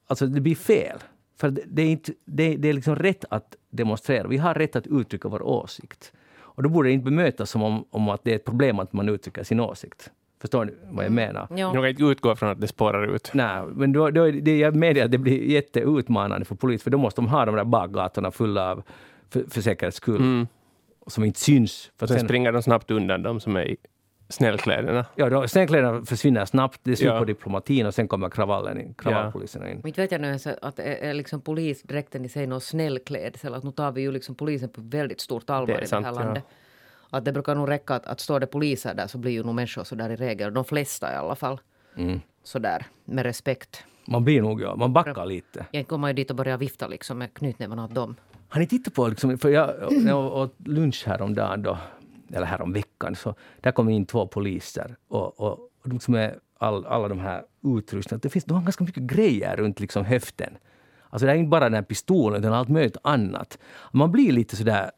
[0.08, 1.00] Alltså det blir fel.
[1.40, 4.28] För det, är, inte, det, det är liksom rätt att demonstrera.
[4.28, 6.14] Vi har rätt att uttrycka vår åsikt.
[6.40, 8.94] Och då borde det inte bemötas som om, om att det är ett problem att
[8.94, 10.12] man uttrycker sin åsikt.
[10.42, 11.48] Förstår ni vad jag menar?
[11.50, 11.58] Ja.
[11.58, 13.32] Jag kan inte utgå från att det spårar ut.
[13.34, 16.92] Nej, men då, då är det, jag medger att det blir jätteutmanande för polis, för
[16.92, 18.84] då måste de ha de där bakgatorna fulla av,
[19.30, 20.48] för, för säkerhets skull, Mm.
[21.08, 21.92] som inte syns.
[22.00, 23.76] För Sen sen, springer de snabbt undan de som är
[24.30, 25.06] snällkläderna.
[25.16, 27.20] ja, då, scenkläderna försvinner snabbt, det är slut Ja.
[27.20, 29.78] på diplomatin och sen kommer kravallen in, kravallpoliserna in.
[29.78, 33.00] Men inte vet jag nu ens att är, är liksom polisdräkten i sig någon snäll
[33.00, 33.54] klädsel.
[33.54, 36.10] Att nu tar vi ju liksom polisen på väldigt stort allvar Det i sant, det
[36.10, 36.24] här ja.
[36.26, 36.44] landet.
[37.10, 39.56] Att det brukar nog räcka att, att står det poliser där så blir ju nog
[39.56, 41.60] människor så där i regel, de flesta i alla fall,
[41.98, 42.22] Mm.
[42.44, 43.84] så där med respekt.
[44.08, 45.66] Man blir nog, ja, man backar lite.
[45.72, 48.16] Jag kommer ju dit och börjar vifta liksom med knytnävarna åt dem.
[48.50, 49.74] Har ni tittat på, liksom, för jag,
[50.06, 51.78] jag åt lunch häromdagen då,
[52.34, 56.86] eller häromveckan, så där kom in två poliser och, och, och de som är all,
[56.86, 57.44] alla de här
[57.78, 60.58] utrustningarna, det finns, de har ganska mycket grejer runt liksom höften.
[61.10, 63.58] Alltså det är inte bara den här pistolen, utan allt möjligt annat.
[63.92, 64.92] Man blir lite sådär,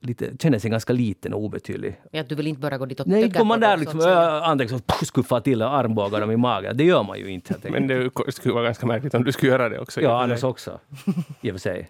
[0.00, 2.00] lite, känner sig ganska liten och obetydlig.
[2.10, 4.08] Ja, du vill inte bara gå dit och Nej, tugga går man där liksom, så
[4.08, 4.36] att säga.
[4.36, 6.76] äh, andra liksom, puh, skuffa till och armbågar dem i magen.
[6.76, 7.54] Det gör man ju inte.
[7.70, 10.00] Men det skulle vara ganska märkligt om du skulle göra det också.
[10.00, 10.80] Ja, annars också.
[11.40, 11.88] I och för sig.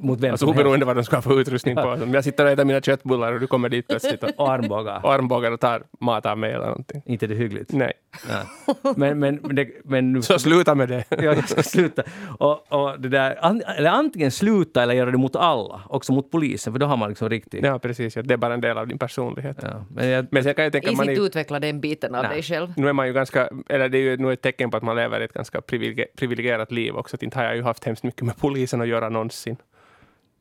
[0.00, 0.60] Mot vem Alltså som helst.
[0.60, 1.82] oberoende vad de ska för utrustning på.
[1.82, 5.00] Om jag sitter och äter mina köttbullar och du kommer dit plötsligt och, Och armbågar.
[5.04, 7.02] och armbågar och tar mat av mig eller någonting.
[7.06, 7.72] Inte det hyggligt.
[7.72, 7.92] Nej,
[8.28, 8.44] Nej.
[8.96, 11.04] Men, men, men, det, men nu så sluta med det.
[11.10, 12.02] Ja, jag ska sluta.
[12.38, 16.30] Och, och det där, an, eller antingen sluta eller göra det mot alla, också mot
[16.30, 17.64] polisen, för då har man liksom riktigt...
[17.64, 18.16] Ja, precis.
[18.16, 19.56] Ja, det är bara en del av din personlighet.
[19.62, 22.22] Ja, men jag, Men sen kan jag tänka man inte är, utveckla den biten av
[22.22, 22.32] Nej.
[22.32, 22.72] dig själv.
[22.76, 24.96] nu är man ju ganska, eller det är ju nu ett tecken på att man
[24.96, 25.60] lever ett ganska
[26.16, 27.16] privilegierat liv också.
[27.16, 29.56] Att inte har jag ju haft hemskt mycket med polisen att göra någonsin.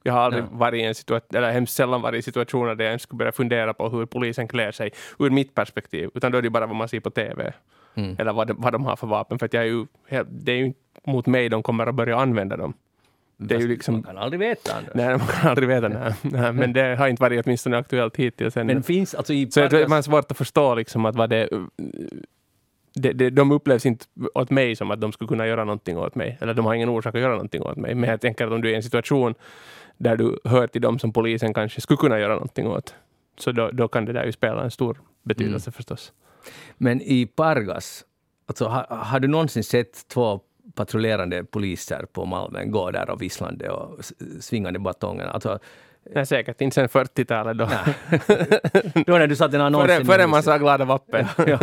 [0.04, 0.48] Jag har aldrig Ja.
[0.52, 3.32] varit i en situation, eller hemskt sällan varit i situationer där jag ens skulle börja
[3.32, 6.10] fundera på hur polisen klär sig ur mitt perspektiv.
[6.14, 7.54] Utan då är det bara vad man ser på TV.
[7.96, 8.16] Mm.
[8.20, 9.40] Eller vad de, vad de har för vapen.
[9.40, 9.86] För jag är ju,
[10.30, 10.74] det är ju
[11.08, 12.74] mot mig de kommer att börja använda dem.
[13.38, 14.74] Det är ju liksom- Man kan aldrig veta.
[14.78, 14.92] Anders.
[14.96, 15.88] Nej, man kan aldrig veta.
[15.88, 16.14] Nej.
[16.22, 18.74] Nej, men det har inte varit åtminstone aktuellt hittills ännu.
[18.74, 21.30] Men finns alltså i Så jag tror man har svårt att förstå liksom att vad
[21.30, 21.50] det,
[22.94, 23.30] det, det...
[23.30, 26.38] De upplevs inte åt mig som att de skulle kunna göra någonting åt mig.
[26.42, 27.96] Eller de har ingen orsak att göra någonting åt mig.
[27.96, 29.36] Men jag tänker att om du är i en situation
[29.98, 32.96] där du hör till dem som polisen kanske skulle kunna göra någonting åt.
[33.38, 35.74] Så då, då kan det där ju spela en stor betydelse Mm.
[35.74, 36.14] förstås.
[36.78, 38.06] Men i Pargas,
[38.46, 40.40] alltså, har, har du någonsin sett två
[40.76, 44.00] patrullerande poliser på Malmen gå där och visslande och
[44.40, 45.28] svingande batongen?
[45.28, 45.60] Alltså,
[46.10, 47.66] Nej, säkert inte sen 40-talet då.
[49.06, 51.26] då när du satte en annons Före, före man sa glada vappen.
[51.38, 51.60] ja.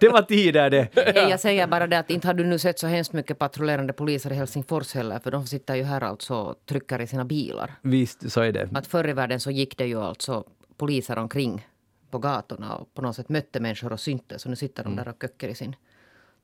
[0.00, 0.88] Det var tider det.
[1.14, 3.92] Nej, jag säger bara det att inte har du nu sett så hemskt mycket patrullerande
[3.92, 7.74] poliser i Helsingfors heller, för de sitter ju här alltså och trycker i sina bilar.
[7.82, 8.68] Visst, så är det.
[8.74, 10.44] Att förr i världen så gick det ju alltså
[10.76, 11.66] poliser omkring
[12.10, 14.44] på gatorna och på något sätt mötte människor och syntes.
[14.44, 15.76] Och nu sitter de där och köcker i sin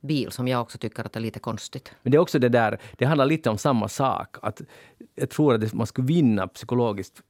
[0.01, 1.93] bil som jag också tycker att är lite konstigt.
[2.03, 4.37] Men det är också det där, det handlar lite om samma sak.
[4.43, 4.63] Att
[5.15, 7.23] jag tror att man skulle vinna psykologiskt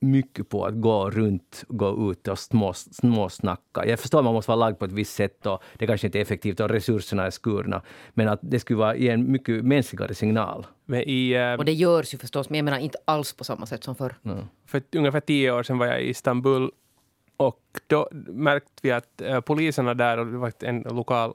[0.00, 3.86] mycket på att gå runt, gå ut och små, småsnacka.
[3.86, 6.18] Jag förstår att man måste vara lagd på ett visst sätt och det kanske inte
[6.18, 7.82] är effektivt och resurserna är skurna.
[8.14, 10.66] Men att det skulle vara en mycket mänskligare signal.
[11.06, 13.84] I, uh, och det görs ju förstås, men jag menar inte alls på samma sätt
[13.84, 14.14] som förr.
[14.24, 14.44] Mm.
[14.66, 16.70] För ungefär tio år sedan var jag i Istanbul
[17.36, 21.34] och då märkte vi att uh, poliserna där, och det var en lokal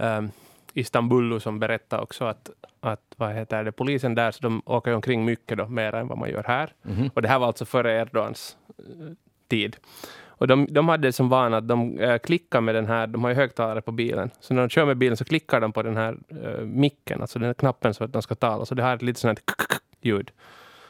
[0.00, 0.30] um,
[0.74, 5.24] Istanbul som berättade också att, att vad heter det, polisen där så de åker omkring
[5.24, 6.72] mycket då, mer än vad man gör här.
[6.88, 7.10] Mm.
[7.14, 9.12] Och det här var alltså före Erdogans uh,
[9.48, 9.76] tid.
[10.40, 13.30] Och de, de hade som vana att de uh, klickar med den här, de har
[13.30, 15.96] ju högtalare på bilen, så när de kör med bilen så klickar de på den
[15.96, 18.94] här uh, micken, alltså den här knappen så att de ska tala, så det har
[18.94, 20.30] ett lite sånt här ljud.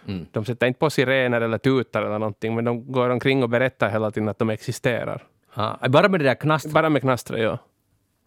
[0.07, 0.27] Mm.
[0.33, 3.91] De sätter inte på sirener eller tutar eller någonting, men de går omkring och berättar
[3.91, 5.23] hela tiden att de existerar.
[5.55, 6.75] Ah, bara med det där knastret?
[6.75, 7.59] Bara med knastret, ja.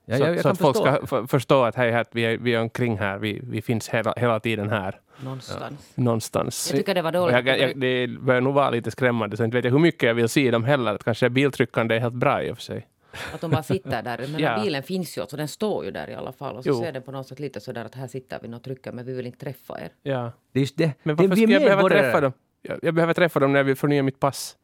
[0.05, 2.53] Ja, så, jag, jag så att folk ska förstå att hej, här, vi, är, vi
[2.53, 4.99] är omkring här, vi, vi finns hela, hela tiden här.
[5.23, 5.93] Någonstans.
[5.95, 6.03] Ja.
[6.03, 6.69] Någonstans.
[6.71, 7.45] Jag tycker det var dåligt.
[7.45, 10.13] Jag, jag, det börjar nog vara lite skrämmande, så inte vet jag hur mycket jag
[10.13, 10.95] vill se dem heller.
[10.95, 12.87] Att kanske biltryckande är helt bra i och för sig.
[13.33, 14.25] Att de bara sitter där.
[14.31, 14.61] Men ja.
[14.63, 16.55] bilen finns ju, så den står ju där i alla fall.
[16.55, 16.79] Och så jo.
[16.79, 19.13] ser den på något sätt lite sådär att här sitter vi och trycker, men vi
[19.13, 19.89] vill inte träffa er.
[20.03, 20.31] Ja.
[20.51, 20.91] Det är just det.
[21.03, 22.33] Men varför det, ska jag behöva träffa dem?
[22.61, 24.57] Jag, jag behöver träffa dem när jag vill förnya mitt pass.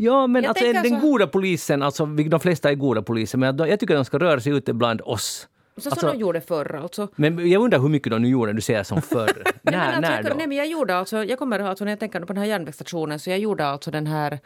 [0.00, 0.96] Ja, men jag alltså, den så...
[0.96, 4.40] goda polisen, alltså, de flesta är goda poliser, men jag tycker att de ska röra
[4.40, 5.48] sig ute bland oss.
[5.76, 7.08] Så alltså, som de gjorde förr alltså.
[7.16, 9.42] Men jag undrar hur mycket de nu gjorde, du säger som förr.
[9.62, 12.20] när, alltså, när jag, nej, men jag gjorde alltså, jag kommer alltså när jag tänker
[12.20, 14.38] på den här järnvägsstationen, så jag gjorde alltså den här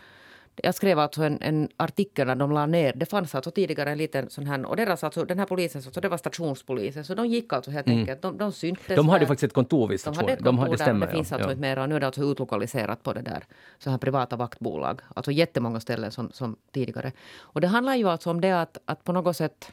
[0.56, 2.92] jag skrev alltså en, en, artikel när de la ner.
[2.96, 4.64] Det fanns alltså tidigare en liten sån här...
[4.66, 7.04] Och deras, alltså, den här polisen, alltså, det var stationspolisen.
[7.04, 7.98] Så de gick alltså helt mm.
[7.98, 8.22] enkelt.
[8.22, 8.96] De, de syntes.
[8.96, 9.26] De hade där.
[9.26, 10.26] faktiskt ett kontor vid stationen.
[10.26, 11.36] De hade ett kontor de hade, stämmer, det finns ja.
[11.36, 11.52] alltså ja.
[11.52, 11.78] inte mer.
[11.78, 13.44] Och nu är det alltså utlokaliserat på det där.
[13.78, 15.00] Så här privata vaktbolag.
[15.14, 17.12] Alltså jättemånga ställen som, som tidigare.
[17.38, 19.72] Och det handlar ju alltså om det att, att på något sätt...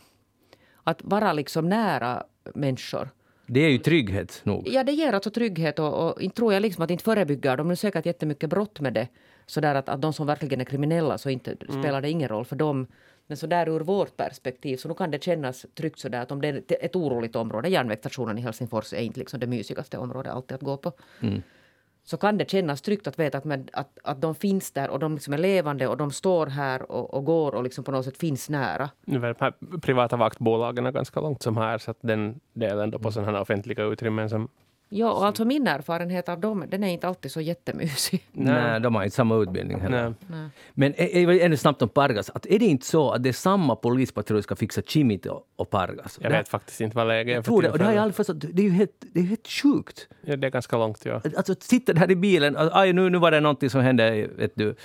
[0.83, 3.09] Att vara liksom nära människor.
[3.47, 4.67] Det är ju trygghet nog.
[4.67, 7.67] Ja, det ger alltså trygghet och, och inte tror jag liksom att inte förebygger de
[7.67, 9.07] nu säkert jättemycket brott med det.
[9.49, 11.81] Så där att, att de som verkligen är kriminella så inte mm.
[11.81, 12.87] spelar det ingen roll för dem.
[13.27, 16.31] Men så där ur vårt perspektiv så nu kan det kännas tryggt så där att
[16.31, 20.31] om det är ett oroligt område, järnvägsstationen i Helsingfors är inte liksom det mysigaste området
[20.31, 20.91] alltid att gå på.
[21.21, 21.41] Mm.
[22.03, 24.99] Så kan det kännas tryggt att veta att, med, att, att de finns där och
[24.99, 28.05] de liksom är levande och de står här och, och går och liksom på något
[28.05, 28.89] sätt finns nära.
[29.05, 32.99] Nu är de här privata vaktbolagen ganska långt som här så att den delen då
[32.99, 34.49] på sådana här offentliga utrymmen som
[34.91, 38.27] Ja, och alltså min erfarenhet av dem, den är inte alltid så jättemysig.
[38.31, 40.13] Nej, de har inte samma utbildning heller.
[40.27, 40.49] Nej.
[40.73, 40.93] Men
[41.41, 44.55] ännu snabbt om Pargas, att är det inte så att det är samma polispatrull ska
[44.55, 46.19] fixa Chimit och Pargas?
[46.21, 48.15] Jag vet faktiskt inte vad läget är för tror det, och det har jag aldrig
[48.15, 48.41] förstått.
[48.53, 50.07] Det är ju helt, det är helt sjukt.
[50.21, 51.21] Ja, det är ganska långt, ja.
[51.37, 54.75] Alltså, sitter där i bilen, aj, nu, nu var det någonting som hände, vet du,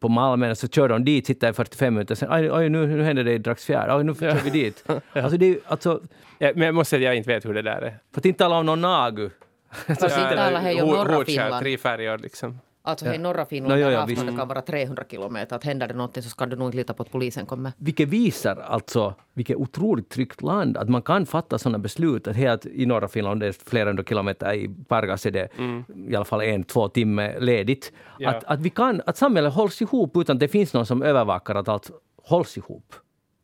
[0.00, 3.02] på Malmen, så kör de dit, sitter i 45 minuter, sen aj, aj, nu, nu
[3.02, 4.84] händer det i Dragsfjärd, aj, nu kör vi dit.
[5.12, 6.00] Alltså, det är, alltså,
[6.42, 7.98] Ja, men jag måste säga att jag inte vet hur det där är.
[8.12, 9.30] För att inte tala om någon nagu.
[9.70, 11.62] Fast inte alla hej om norra Finland.
[11.62, 12.58] Tre färger liksom.
[12.90, 13.14] Alltså ja.
[13.14, 15.56] i norra Finland no, ja, ja, avståndet kan vara 300 kilometer.
[15.56, 17.72] Att händer det någonting så ska du nog inte lita på att polisen kommer.
[17.76, 22.28] Vilket visar alltså vilket otroligt tryggt land att man kan fatta sådana beslut.
[22.28, 25.84] Att helt i norra Finland, det är flera hundra kilometer i Pargas är det mm.
[26.08, 27.92] i alla fall en, två timmar ledigt.
[28.18, 28.30] Ja.
[28.30, 31.54] Att, att, vi kan, att samhället hålls ihop utan att det finns någon som övervakar
[31.54, 31.90] att allt
[32.22, 32.94] hålls ihop.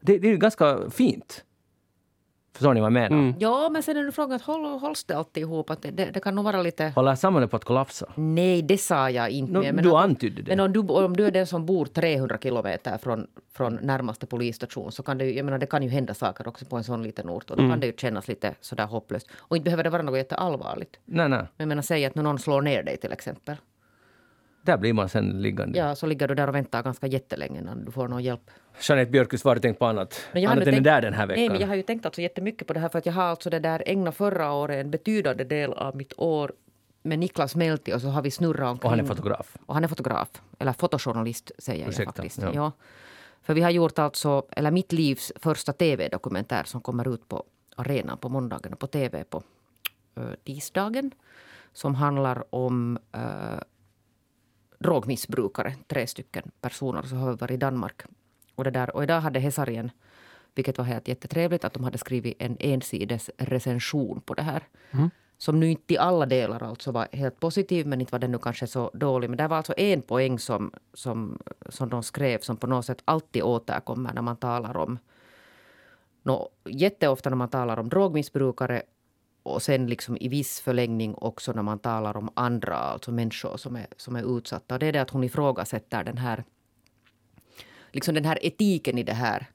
[0.01, 1.45] Det, det är ganska fint.
[2.57, 3.17] Förstår ni vad jag menar?
[3.17, 3.35] Mm.
[3.39, 5.71] Ja, men sen är det frågan, håll, hålls det alltid ihop?
[5.71, 6.93] Att det, det, det kan nog vara lite...
[6.95, 8.07] Håller samhället på att kollapsa?
[8.15, 9.53] Nej, det sa jag inte.
[9.53, 10.57] No, men du antydde det.
[10.57, 14.93] Men om du, om du är den som bor 300 kilometer från, från närmaste polisstation
[14.93, 17.31] så kan det, jag menar, det kan ju hända saker också på en sån liten
[17.31, 17.51] ort.
[17.51, 17.73] Och då mm.
[17.73, 19.31] kan det ju kännas lite sådär hopplöst.
[19.37, 20.97] Och inte behöver det vara något jätteallvarligt.
[21.05, 21.39] Nej, nej.
[21.39, 23.57] Men jag menar, säg att någon slår ner dig till exempel.
[24.67, 25.79] Där blir man sen liggande.
[25.79, 28.51] Ja, så ligger du där och väntar ganska jättelänge innan du får någon hjälp.
[28.81, 30.21] Jeanette Björkqvist, har du tänkt på annat?
[30.33, 31.41] Men jag annat än tänkt, där den här veckan?
[31.41, 33.23] Nej, men jag har ju tänkt alltså jättemycket på det här för att jag har
[33.23, 36.53] alltså det där ägnat förra året en betydande del av mitt år
[37.03, 38.87] med Niklas Melti och så har vi snurrat omkring.
[38.87, 39.57] Och han är fotograf?
[39.67, 40.29] Och han är fotograf.
[40.59, 42.43] Eller fotojournalist säger Ursäkta, jag faktiskt.
[42.43, 42.51] Ja.
[42.55, 42.73] ja.
[43.43, 47.45] För vi har gjort alltså, eller mitt livs första tv-dokumentär som kommer ut på
[47.77, 49.43] arenan på måndagen och på tv på
[50.19, 51.11] uh, tisdagen.
[51.73, 53.61] Som handlar om uh,
[54.79, 57.03] drogmissbrukare, tre stycken personer.
[57.03, 58.03] Så har vi varit i Danmark.
[58.55, 59.91] Och, det där, och idag hade Hesarien,
[60.55, 64.63] vilket var helt jättetrevligt, att de hade skrivit en ensides recension på det här.
[64.91, 65.11] Mm.
[65.39, 68.39] Som nu inte i alla delar alltså var helt positiv, men inte var den nu
[68.39, 69.31] kanske så dålig.
[69.31, 73.03] Men det var alltså en poäng som, som, som de skrev som på något sätt
[73.05, 74.99] alltid återkommer när man talar om
[76.27, 78.83] No, jätteofta när man talar om drogmissbrukare
[79.47, 83.77] och sen liksom i viss förlängning också när man talar om andra, alltså människor som
[83.77, 84.75] är, som är utsatta.
[84.75, 86.45] Och det är det att hon ifrågasätter den här
[87.93, 89.47] liksom den här etiken i det här.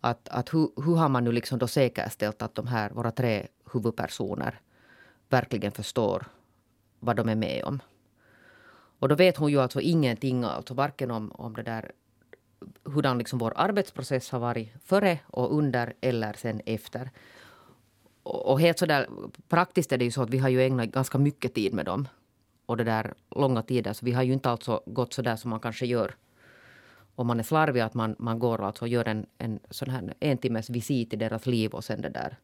[0.00, 3.46] Att, att hur, hur har man nu liksom då säkerställt att de här, våra tre
[3.72, 4.60] huvudpersoner
[5.28, 6.26] verkligen förstår
[7.00, 7.80] vad de är med om.
[8.98, 11.92] Och då vet hon ju alltså ingenting, alltså varken om, om det där
[12.84, 17.10] hurdan liksom vår arbetsprocess har varit före och under eller sen efter.
[18.28, 19.08] Och, helt sådär
[19.48, 22.08] praktiskt är det ju så att vi har ju ägnat ganska mycket tid med dem.
[22.66, 23.92] Och det där långa tider.
[23.92, 26.14] Så vi har ju inte alltså gått så där som man kanske gör
[27.14, 27.80] om man är slarvig.
[27.80, 31.16] Att man, man går alltså och gör en, en sån här en timmes visit i
[31.16, 32.36] deras liv och sen det där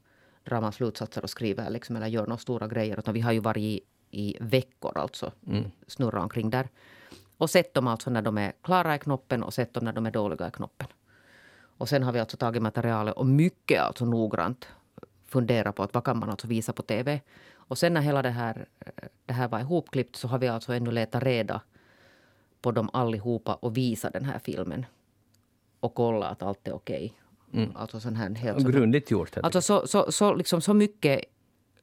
[0.45, 2.99] drar man slutsatser och skriver liksom, eller gör några stora grejer.
[2.99, 5.33] Utan vi har ju varit i, i veckor alltså.
[5.47, 5.65] Mm.
[5.87, 6.69] Snurra omkring där.
[7.39, 10.07] Och sett dem alltså när de är klara i knoppen och sett dem när de
[10.07, 10.89] är dåliga i knoppen.
[11.79, 14.69] Och sen har vi alltså tagit materialet och mycket alltså noggrant
[15.35, 17.21] fundera på att vad kan man alltså visa på tv.
[17.69, 18.67] Och sen när hela det här,
[19.27, 21.61] det här var ihopklippt så har vi alltså ännu letat reda
[22.63, 24.87] på dem allihopa och visa den här filmen.
[25.81, 27.15] Och kolla att allt är okej.
[27.51, 27.63] Okay.
[27.63, 27.77] Mm.
[27.77, 28.67] Alltså sån här helt...
[28.67, 29.37] Grundligt gjort.
[29.43, 31.25] Alltså så, så, så, liksom, så mycket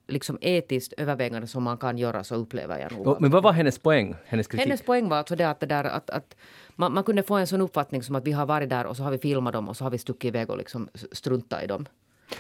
[0.08, 3.22] liksom etiskt övervägande som man kan göra så upplever jag nog.
[3.22, 4.16] Men vad var hennes poäng?
[4.26, 4.66] Hennes, kritik?
[4.68, 6.36] hennes poäng var alltså det att, det där, att, att
[6.76, 9.04] man, man, kunde få en sån uppfattning som att vi har varit där och så
[9.04, 11.86] har vi filmat dem och så har vi stuckit iväg och liksom struntat i dem.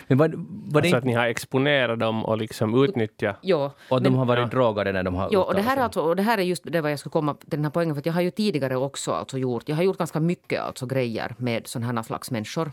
[0.07, 0.31] Men var,
[0.71, 3.37] var alltså att ni har exponerat dem och liksom utnyttjat?
[3.41, 3.71] Ja.
[3.89, 4.47] Och de har varit ja.
[4.47, 6.63] drogade när de har Ja, och det, här är alltså, och det här är just
[6.65, 7.95] det vad jag skulle komma till den här poängen.
[7.95, 11.35] För jag har ju tidigare också alltså gjort, jag har gjort ganska mycket alltså grejer
[11.37, 12.71] med sådana här slags människor.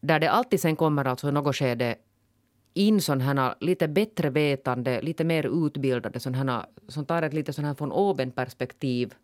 [0.00, 1.96] Där det alltid sen kommer alltså i något skede
[2.74, 7.74] in sådana lite bättre vetande, lite mer utbildade sådana som tar ett lite sån här
[7.74, 9.14] från oben perspektiv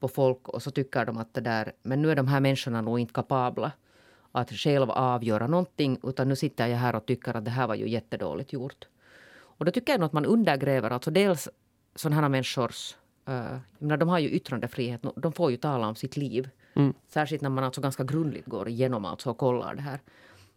[0.00, 2.80] på folk och så tycker de att det där, men nu är de här människorna
[2.80, 3.72] nog inte kapabla
[4.36, 7.74] att själv avgöra någonting utan nu sitter jag här och tycker att det här var
[7.74, 8.86] ju jättedåligt gjort.
[9.58, 11.48] Och då tycker jag nog att man undergräver alltså dels
[11.94, 12.96] sådana här människors
[13.28, 16.48] Uh, menar, de har ju yttrandefrihet, de får ju tala om sitt liv.
[16.74, 16.94] Mm.
[17.08, 20.00] Särskilt när man alltså ganska grundligt går igenom alltså och kollar det här.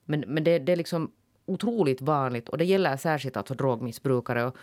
[0.06, 1.12] Men, men det, det är liksom
[1.46, 4.46] otroligt vanligt och det gäller särskilt alltså drogmissbrukare.
[4.46, 4.58] Och,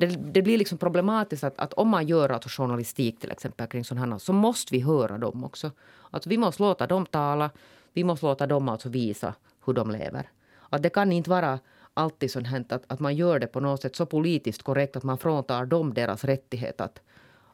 [0.00, 3.84] det, det, blir liksom problematiskt att, att om man gör alltså journalistik till exempel kring
[3.84, 5.70] sådana så måste vi höra dem också.
[6.10, 7.50] Alltså vi måste låta dem tala.
[7.92, 9.34] Vi måste låta dem alltså visa
[9.66, 10.28] hur de lever.
[10.70, 11.58] Att det kan inte vara
[11.94, 15.02] alltid sånt här att, att man gör det på något sätt så politiskt korrekt att
[15.02, 17.00] man fråntar dem deras rättighet att,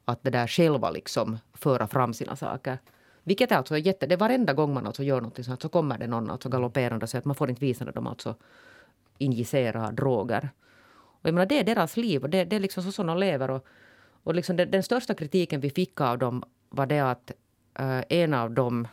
[0.04, 2.78] att det där själva liksom föra fram sina saker.
[3.22, 4.06] Vilket är alltså jätte...
[4.06, 7.04] Det är varenda gång man alltså gör något sånt så kommer det någon alltså galopperande
[7.04, 8.35] och säger att man får inte visa när de alltså
[9.18, 10.50] injicerar droger.
[11.26, 13.18] Och jag menar, det är deras liv och det, det är liksom så som de
[13.18, 13.50] lever.
[13.50, 13.66] Och,
[14.22, 17.32] och liksom den, den största kritiken vi fick av dem var det att
[17.80, 18.88] uh, en av dem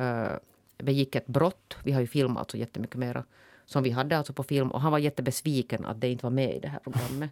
[0.00, 0.36] uh,
[0.78, 1.76] begick ett brott.
[1.84, 3.24] Vi har ju filmat alltså jättemycket mer
[3.66, 4.70] som vi hade alltså på film.
[4.70, 7.30] Och han var jättebesviken att det inte var med i det här programmet.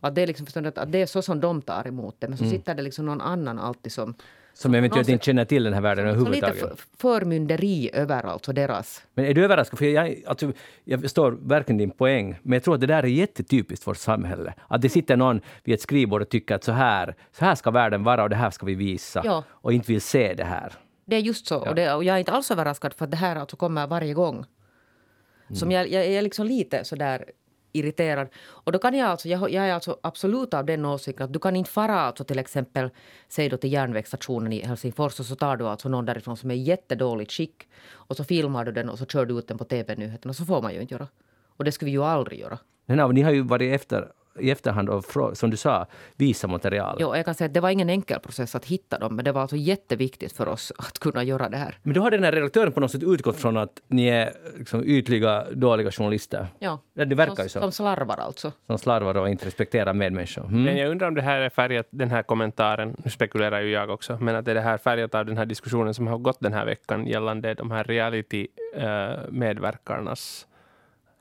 [0.00, 2.28] Att det, är liksom, att det är så som de tar emot det.
[2.28, 2.56] Men så mm.
[2.56, 4.14] sitter det liksom någon annan alltid som
[4.54, 6.62] som eventuellt inte känner till den här världen överhuvudtaget.
[6.62, 9.02] Lite förmynderi över alltså deras...
[9.14, 9.78] Men är du överraskad?
[9.78, 10.52] För jag, alltså,
[10.84, 13.98] jag förstår verkligen din poäng, men jag tror att det där är jättetypiskt för vårt
[13.98, 14.54] samhälle.
[14.68, 17.70] Att det sitter någon vid ett skrivbord och tycker att så här, så här ska
[17.70, 19.22] världen vara och det här ska vi visa.
[19.24, 19.44] Ja.
[19.50, 20.72] Och inte vill se det här.
[21.04, 21.54] Det är just så.
[21.54, 21.70] Ja.
[21.70, 24.14] Och, det, och jag är inte alls överraskad för att det här alltså kommer varje
[24.14, 24.34] gång.
[24.34, 25.56] Mm.
[25.56, 27.24] Som jag, jag är liksom lite sådär
[27.72, 28.28] irriterad.
[28.36, 31.38] Och då kan jag alltså, jag, jag är alltså absolut av den åsikten att du
[31.38, 32.90] kan inte fara alltså till exempel,
[33.28, 36.54] säg då till järnvägsstationen i Helsingfors och så tar du alltså någon därifrån som är
[36.54, 39.64] i jättedåligt skick och så filmar du den och så kör du ut den på
[39.64, 40.34] TV-nyheterna.
[40.34, 41.08] Så får man ju inte göra.
[41.56, 42.58] Och det skulle vi ju aldrig göra.
[42.86, 46.96] Nej, ni har ju varit efter i efterhand och som du sa, visa material.
[47.00, 49.32] Jo, jag kan säga att det var ingen enkel process att hitta dem, men det
[49.32, 51.78] var alltså jätteviktigt för oss att kunna göra det här.
[51.82, 54.84] Men då har den här redaktören på något sätt utgått från att ni är liksom
[54.84, 56.46] ytliga, dåliga journalister?
[56.58, 56.78] Ja.
[56.94, 57.60] Det verkar som, ju så.
[57.60, 58.52] Som slarvar alltså.
[58.66, 60.44] Som slarvar och inte respekterar medmänniskor.
[60.44, 60.62] Mm.
[60.62, 63.90] Men jag undrar om det här är färgat, den här kommentaren, nu spekulerar ju jag
[63.90, 66.40] också, men att det är det här färgat av den här diskussionen som har gått
[66.40, 70.50] den här veckan gällande de här reality-medverkarnas uh,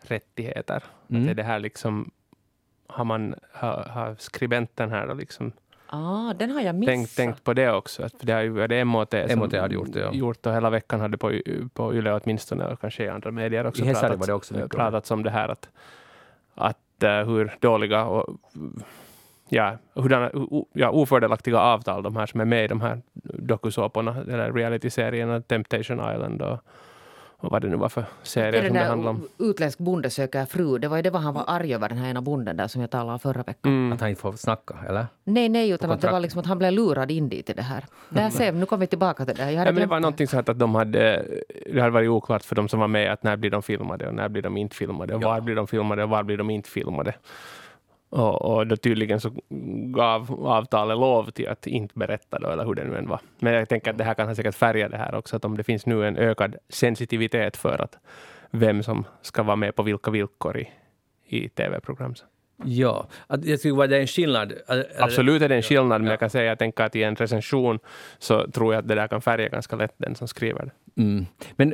[0.10, 0.84] rättigheter.
[1.10, 1.22] Mm.
[1.22, 2.12] Att det är det här liksom
[2.90, 5.52] har, man, har, har skribenten här då liksom
[5.92, 6.94] Ah, den har jag missat.
[6.94, 8.10] Tänkt, tänkt på det också.
[8.10, 10.00] För det, har ju, det är MOT som MOT hade gjort det.
[10.00, 10.14] Ja.
[10.14, 11.42] Gjort och hela veckan hade på,
[11.74, 15.12] på Yle åtminstone och kanske i andra medier också I pratats, var det också pratats
[15.12, 15.70] om det här att,
[16.56, 18.40] att uh, hur dåliga och
[19.50, 20.32] ja, hurdana,
[20.74, 26.14] ja, ofördelaktiga avtal de här som är med i de här dokusåporna eller realityserierna Temptation
[26.14, 26.60] Island och
[27.40, 29.50] och vad det nu var för serie som det handlade om.
[29.50, 30.78] Utländsk bonde söker fru.
[30.78, 32.82] Det var ju det var han var arg över, den här ena bonden där som
[32.82, 33.72] jag talade om förra veckan.
[33.72, 33.94] Mm.
[33.94, 35.08] Att han inte får snacka, eller?
[35.24, 37.62] Nej, nej, utan att det var liksom att han blev lurad in dit i det
[37.62, 37.86] här.
[38.10, 39.52] Där ser nu kommer vi tillbaka till det.
[39.52, 41.26] Jag ja, men det var någonting så att de hade,
[41.74, 44.16] det hade varit oklart för de som var med att när blir de filmade och
[44.16, 45.30] när blir de inte filmade och ja.
[45.30, 47.14] var blir de filmade och var blir de inte filmade.
[48.10, 49.32] Och, och då tydligen så
[49.96, 53.20] gav avtalet lov till att inte berätta då, eller hur det nu än var.
[53.40, 55.64] Men jag tänker att det här kan säkert färga det här också, att om det
[55.64, 57.98] finns nu en ökad sensitivitet för att
[58.52, 60.70] vem som ska vara med på vilka villkor i,
[61.28, 62.14] i tv-program.
[62.64, 64.54] Ja, att jag tycker att det är en skillnad.
[64.98, 67.80] Absolut är det en skillnad, men jag kan säga, jag tänker att i en recension
[68.20, 71.02] så tror jag att det där kan färga ganska lätt den som skriver det.
[71.02, 71.26] Mm.
[71.56, 71.74] Men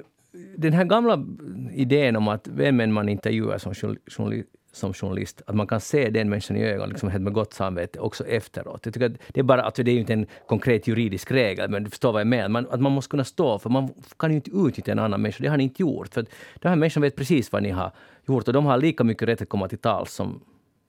[0.57, 1.25] den här gamla
[1.73, 4.43] idén om att vem man intervjuar som,
[4.75, 8.25] som journalist, att man kan se den människan i ögonen liksom med gott samvete också
[8.25, 8.81] efteråt.
[8.83, 11.69] Jag tycker att det är bara, alltså det är ju inte en konkret juridisk regel,
[11.69, 12.49] men du förstår vad jag menar.
[12.49, 15.43] Man, att man måste kunna stå för man kan ju inte utnyttja en annan människa.
[15.43, 16.13] Det har ni inte gjort.
[16.13, 16.25] För
[16.61, 17.91] den här människan vet precis vad ni har
[18.27, 20.41] gjort och de har lika mycket rätt att komma till tals som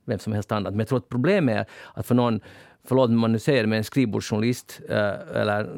[0.04, 0.72] vem som helst annat.
[0.72, 2.40] Men jag tror att problemet är att för någon,
[2.84, 5.70] förlåt om man nu säger det, men en skrivbordsjournalist eh, eller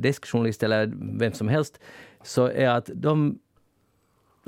[0.00, 1.80] deskjournalist eller vem som helst,
[2.22, 3.38] så är att de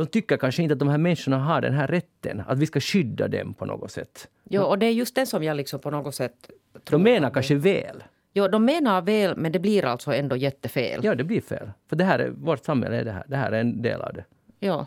[0.00, 2.80] de tycker kanske inte att de här människorna har den här rätten, att vi ska
[2.80, 4.28] skydda dem på något sätt.
[4.44, 6.50] Jo, och det är just det som jag liksom på något sätt
[6.84, 6.98] tror.
[6.98, 8.04] De menar kanske väl.
[8.32, 11.00] Jo, de menar väl, men det blir alltså ändå jättefel.
[11.04, 11.70] Ja, det blir fel.
[11.88, 13.24] För det här är, vårt samhälle är det här.
[13.28, 14.24] Det här är en del av det.
[14.58, 14.86] Ja.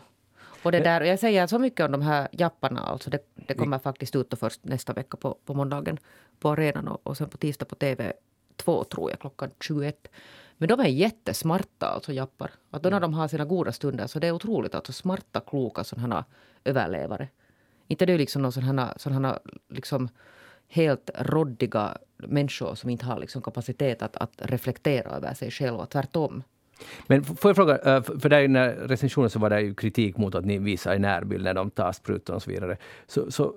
[0.62, 2.80] Och det där, jag säger så mycket om de här japparna.
[2.80, 5.98] Alltså det, det kommer faktiskt ut först nästa vecka på, på måndagen
[6.40, 10.08] på arenan och, och sen på tisdag på TV2 tror jag klockan 21.
[10.58, 12.50] Men de är jättesmarta, alltså jappar.
[12.70, 14.74] Att då när de har sina goda stunder så det är otroligt.
[14.74, 16.24] Alltså smarta, kloka sådana
[16.64, 17.28] överlevare.
[17.88, 19.38] Inte det är liksom någon sådana, sådana
[19.68, 20.08] liksom
[20.68, 25.86] helt råddiga människor som inte har liksom kapacitet att, att reflektera över sig själva.
[25.86, 26.42] Tvärtom.
[27.06, 29.74] Men får jag fråga, eh, för där i den här recensionen så var det ju
[29.74, 32.76] kritik mot att ni visar i närbild när de tar sprutor och så vidare.
[33.06, 33.54] Så, så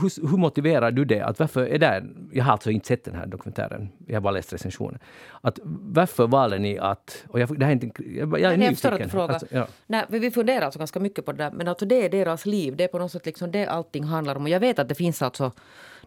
[0.00, 1.20] hur, hur, motiverar du det?
[1.20, 4.30] Att varför är det, jag har alltså inte sett den här dokumentären, jag har bara
[4.30, 4.98] läst recensionen.
[5.40, 7.24] Att varför valde ni att...
[7.28, 9.34] Och jag, det här är inte, jag, jag är Nej, frågar.
[9.34, 9.66] Alltså, ja.
[9.86, 11.50] Nej, vi funderar alltså ganska mycket på det där.
[11.50, 12.76] Men alltså det är deras liv.
[12.76, 14.42] Det är på något sätt liksom det allting handlar om.
[14.42, 15.52] Och jag vet att det finns alltså...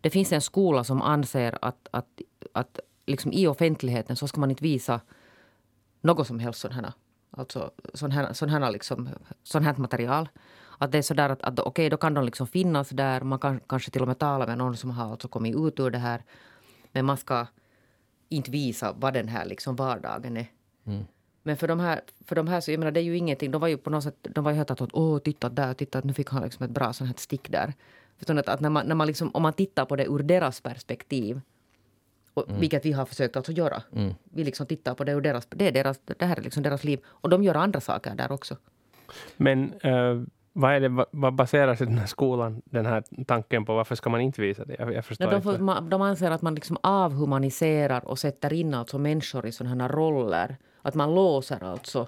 [0.02, 2.22] Det finns en skola som anser att, att,
[2.54, 5.02] att liksom i offentligheten så ska man inte visa
[6.02, 6.94] något som helst här.
[7.32, 9.10] Alltså sån här, sån här, liksom,
[9.44, 10.30] sån här material.
[10.78, 13.22] Att det är sådär att, att okej, okay, då kan de liksom finnas där.
[13.22, 15.92] Man kan kanske till och med tala med någon som har alltså kommit ut ur
[15.92, 16.24] det här.
[16.92, 17.48] Men man ska
[18.30, 20.48] inte visa vad den här liksom vardagen är.
[20.86, 21.06] Mm.
[21.44, 23.52] Men för de här, för de här så, jag menar, det är ju ingenting.
[23.52, 26.02] De var ju på något sätt, de var ju helt att åh, titta där, titta,
[26.04, 27.74] nu fick han liksom ett bra sånt här stick där.
[28.18, 30.62] För att, att när man, när man liksom, om man tittar på det ur deras
[30.62, 31.42] perspektiv,
[32.34, 32.62] och, mm.
[32.62, 33.84] vilket vi har försökt alltså göra.
[33.96, 34.14] Mm.
[34.24, 36.84] Vi liksom tittar på det ur deras, det, är deras, det här är liksom deras
[36.84, 37.00] liv.
[37.06, 38.58] Och de gör andra saker där också.
[39.38, 40.24] Men uh,
[40.58, 43.76] vad, är det, vad baserar sig den här skolan, den här tanken på?
[43.76, 44.76] Varför ska man inte visa det?
[44.80, 48.74] Jag, jag förstår de, får, man, de anser att man liksom avhumaniserar och sätter in
[48.74, 50.58] alltså människor i sådana här roller.
[50.82, 52.08] Att man låser alltså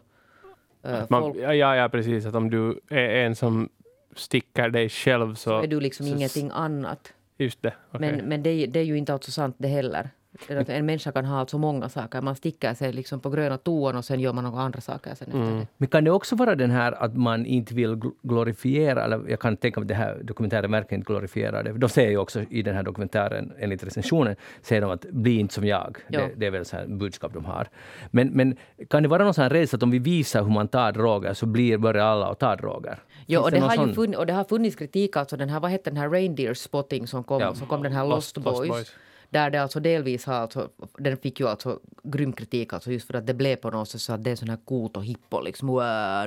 [0.84, 1.38] äh, man, folk.
[1.38, 2.26] Ja, ja, precis.
[2.26, 3.70] Att om du är en som
[4.16, 5.50] sticker dig själv så...
[5.50, 7.14] så är du liksom så, ingenting annat.
[7.38, 7.74] Just det.
[7.92, 8.12] Okay.
[8.12, 10.10] Men, men det, det, är ju inte alltså sant det heller.
[10.48, 12.22] En människa kan ha alltså många saker.
[12.22, 15.28] Man sticker sig liksom på gröna toan och sen gör man några andra saker sen
[15.28, 15.60] efter mm.
[15.60, 15.68] det.
[15.78, 19.58] Men kan det också vara den här att man inte vill glorifiera, eller jag kan
[19.58, 21.72] tänka mig att det här dokumentären verkligen inte glorifierar det.
[21.72, 25.54] De säger ju också i den här dokumentären, enligt recensionen, säger de att bli inte
[25.54, 25.98] som jag.
[26.08, 27.68] Det, det, är väl så här budskap de har.
[28.12, 28.58] Men, men
[28.90, 31.46] kan det vara någon sån rädsla att om vi visar hur man tar droger så
[31.46, 33.00] blir, börjar alla att ta droger?
[33.28, 35.72] Jo, och det, har ju funnits, och det har funnits kritik, alltså den här, vad
[35.72, 38.60] hette den här reindeer spotting som kom, ja, som kom den här Lost, Lost Boys.
[38.60, 38.96] Lost Boys
[39.30, 43.14] där det alltså delvis har, alltså, den fick ju alltså grym kritik alltså just för
[43.14, 45.42] att det blev på något sätt så att det är sån här kot och hippo
[45.42, 45.68] liksom.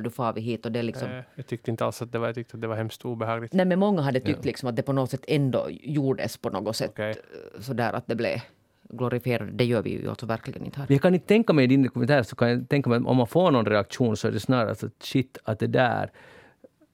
[0.04, 1.08] Du far vi hit och det liksom.
[1.08, 3.52] Nej, jag tyckte inte alls att det var, jag tyckte att det var hemskt obehagligt.
[3.52, 4.46] Nej men många hade tyckt ja.
[4.46, 7.14] liksom att det på något sätt ändå gjordes på något sätt okay.
[7.60, 8.40] sådär att det blev
[8.92, 9.52] glorifierade.
[9.52, 10.86] Det gör vi ju alltså verkligen inte här.
[10.88, 13.16] Jag kan inte tänka mig i din dokumentär så kan jag tänka mig att om
[13.16, 16.10] man får någon reaktion så är det snarare att shit att det där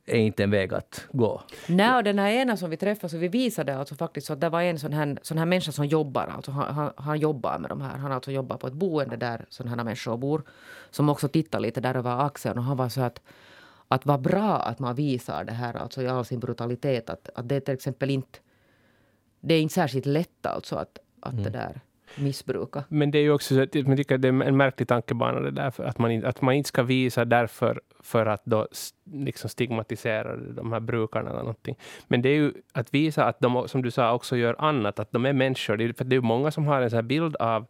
[0.09, 1.43] är inte en väg att gå.
[1.67, 4.41] Nej, och den här ena som vi träffade, så vi visade alltså faktiskt så att
[4.41, 7.59] det var en sån här, sån här människa som jobbar, alltså han, han, han jobbar
[7.59, 7.99] med de här.
[7.99, 10.43] Han alltså jobbar på ett boende där sådana här människor bor.
[10.91, 13.21] Som också tittar lite där över axeln och han var så att
[13.89, 17.11] att vad bra att man visar det här alltså i all sin brutalitet.
[17.11, 18.39] Att, att det är till exempel inte...
[19.41, 21.45] Det är inte särskilt lätt alltså att, att mm.
[21.45, 21.81] det där
[22.17, 22.85] missbruka.
[22.89, 25.41] Men det är ju också så att jag tycker att det är en märklig tankebana
[25.41, 28.69] det där, att man, att man inte ska visa därför för att då
[29.13, 31.77] liksom stigmatisera de här brukarna eller någonting.
[32.09, 35.13] Men det är ju att visa att de, som du sa, också gör annat, att
[35.13, 35.77] de är människor.
[35.77, 37.67] Det är, för det är många som har en sån bild av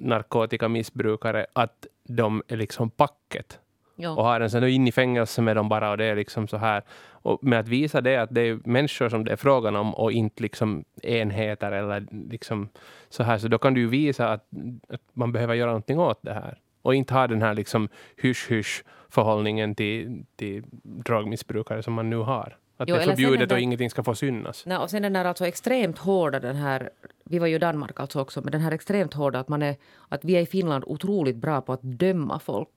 [0.00, 3.60] narkotikamissbrukare, att de är liksom packet.
[3.96, 4.10] Ja.
[4.10, 6.56] Och har en sån in i fängelse med dem bara och det är liksom så
[6.56, 6.82] här.
[7.10, 10.12] Och med att visa det att det är människor som det är frågan om och
[10.12, 12.68] inte liksom enheter eller liksom
[13.08, 13.38] så här.
[13.38, 14.48] Så då kan du ju visa att,
[14.88, 16.58] att man behöver göra någonting åt det här.
[16.82, 22.56] Och inte ha den här liksom hysch-hysch förhållningen till, till drogmissbrukare som man nu har.
[22.78, 24.62] Att Jo, det är förbjudet är det- och ingenting ska få synas.
[24.66, 26.90] Nej, och sen den där alltså extremt hårda, den här,
[27.24, 29.76] vi var ju i Danmark alltså också, men den här extremt hårda att, man är,
[30.08, 32.68] att vi är i Finland otroligt bra på att döma folk.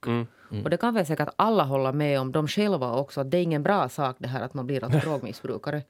[0.64, 3.42] Och det kan väl säkert alla hålla med om, de själva också, att det är
[3.44, 5.82] ingen bra sak det här att man blir alltså drogmissbrukare.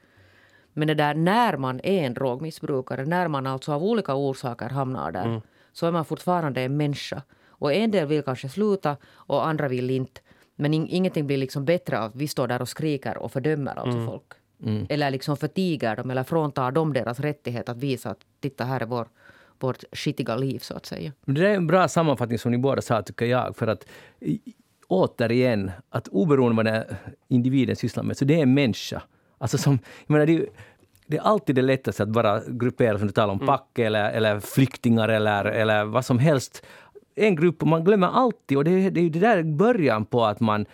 [0.74, 5.12] Men det där när man är en drogmissbrukare, när man alltså av olika orsaker hamnar
[5.12, 5.42] där,
[5.74, 7.22] så är man fortfarande en människa.
[7.50, 10.22] Och en del vill kanske sluta och andra vill inte.
[10.60, 13.76] Men in, ingenting blir liksom bättre av att vi står där och skriker och fördömer
[13.76, 14.24] alltså folk.
[14.90, 18.86] Eller liksom förtiger dem eller fråntar dem deras rättighet att visa att titta här är
[18.86, 19.08] vår,
[19.60, 21.12] vårt skitiga liv så att säga.
[21.26, 23.56] Det är en bra sammanfattning som ni båda sa, tycker jag.
[23.56, 23.86] För att
[24.88, 26.98] återigen, att oberoende vad den här
[27.28, 29.02] individen sysslar med, så det är en människa.
[29.38, 30.46] Alltså som, jag menar, det, är,
[31.08, 34.40] det är alltid det lättaste att bara gruppera, som du talar om, pack eller, eller
[34.40, 36.66] flyktingar eller, eller vad som helst.
[37.20, 40.26] En grupp, och man glömmer alltid, och det, det är ju det där början på
[40.26, 40.66] att man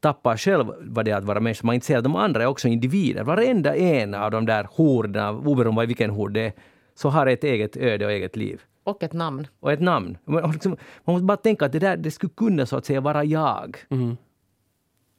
[0.00, 1.66] tappar själv vad det är att vara människa.
[1.66, 3.24] Man inte ser att de andra är också individer.
[3.24, 6.52] Varenda en av de där horderna, oberoende av vilken hord det är,
[6.94, 9.46] så har ett eget öde och eget liv Och ett namn.
[9.60, 10.18] och ett namn.
[10.24, 12.84] Man, och liksom, man måste bara tänka att det där det skulle kunna så att
[12.84, 13.76] säga vara jag.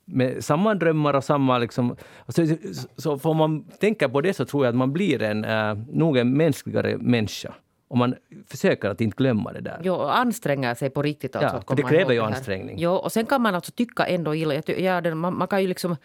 [0.05, 1.57] Med samma drömmar och samma...
[1.57, 5.21] Liksom, alltså, så, så får man tänka på det så tror jag att man blir
[5.21, 7.53] en, uh, nog en mänskligare människa.
[7.93, 8.15] Om man
[8.47, 9.81] försöker att inte glömma det där.
[9.83, 11.35] Jo, och anstränger sig på riktigt.
[11.35, 12.27] Alltså, Ja, att för det kräver ju här.
[12.27, 12.75] ansträngning.
[12.79, 14.53] Jo, och sen kan man alltså tycka ändå illa.
[14.67, 15.95] Ja, det, man, man kan ju liksom...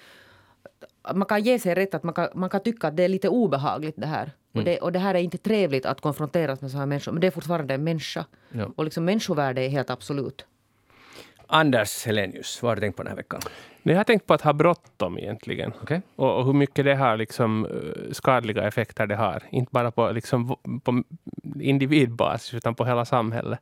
[1.14, 3.28] Man kan ge sig rätt att man kan, man kan tycka att det är lite
[3.28, 4.22] obehagligt det här.
[4.22, 4.32] Mm.
[4.52, 7.12] Och, det, och det här är inte trevligt att konfronteras med sådana här människor.
[7.12, 8.24] Men det är fortfarande en människa.
[8.52, 8.70] Ja.
[8.76, 10.44] Och liksom människovärde är helt absolut.
[11.46, 13.40] Anders Helenius, vad har du tänkt på den här veckan?
[13.88, 15.72] Nej, Jag har tänkt på att ha bråttom egentligen.
[15.82, 16.02] Okej?
[16.16, 19.42] Och, och hur mycket det har liksom, eh, skadliga effekter det har.
[19.50, 21.02] Inte bara på, liksom, på
[21.60, 23.58] individbasis utan på hela samhället.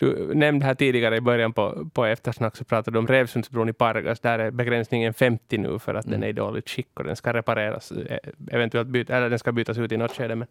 [0.00, 3.72] Du nämnde här tidigare i början på, på eftersnack så pratade du om Revsundsbron i
[3.72, 4.20] Pargas.
[4.20, 7.32] Där är begränsningen 50 nu för att den är i dåligt skick och den ska
[7.32, 7.90] repareras.
[7.92, 8.18] eh,
[8.50, 10.34] Eventuellt byt, eller den ska bytas ut i något skede.
[10.34, 10.48] Men,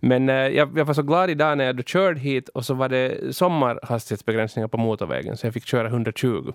[0.00, 2.88] men eh, jag, jag var så glad idag när jag körde hit och så var
[2.88, 6.52] det sommarhastighetsbegränsningar på motorvägen så jag fick köra 120.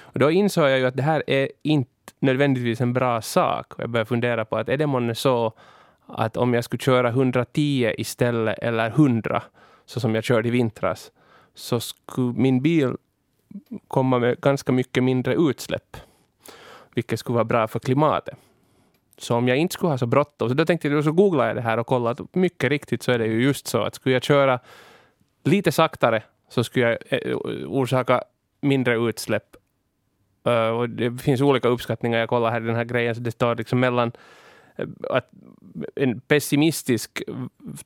[0.00, 3.72] Och då insåg jag ju att det här är inte nödvändigtvis en bra sak.
[3.78, 5.52] Jag började fundera på att är det månne så
[6.06, 9.42] att om jag skulle köra 110 istället eller 100
[9.86, 11.10] så som jag körde i vintras
[11.56, 12.96] så skulle min bil
[13.88, 15.96] komma med ganska mycket mindre utsläpp.
[16.94, 18.34] Vilket skulle vara bra för klimatet.
[19.18, 21.56] Så om jag inte skulle ha så bråttom, så då tänkte jag, så googlade jag
[21.56, 24.12] det här och kollade att mycket riktigt så är det ju just så att skulle
[24.12, 24.60] jag köra
[25.44, 27.36] lite saktare så skulle jag eh,
[27.66, 28.22] orsaka
[28.60, 29.56] mindre utsläpp.
[30.44, 32.18] Eh, och det finns olika uppskattningar.
[32.18, 34.12] Jag kollar här i den här grejen, så det står liksom mellan
[35.10, 35.30] att
[35.94, 37.22] en pessimistisk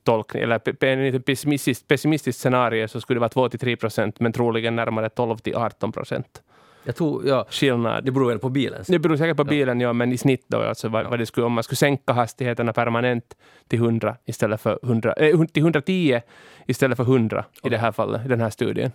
[0.05, 4.21] tolkning, eller pe- pe- en lite pessimistisk, pessimistiskt scenario så skulle det vara 2-3 procent,
[4.21, 6.43] men troligen närmare 12-18 procent
[6.85, 8.05] Jag tror, ja, skillnad.
[8.05, 8.85] det beror väl på bilen.
[8.89, 11.47] Det beror säkert på bilen, ja, men i snitt då, alltså vad, vad det skulle,
[11.47, 13.37] om man skulle sänka hastigheterna permanent
[13.69, 16.21] till 100 istället för 100, eh, till 110
[16.67, 18.93] istället för 100 i det här fallet, i den här studien.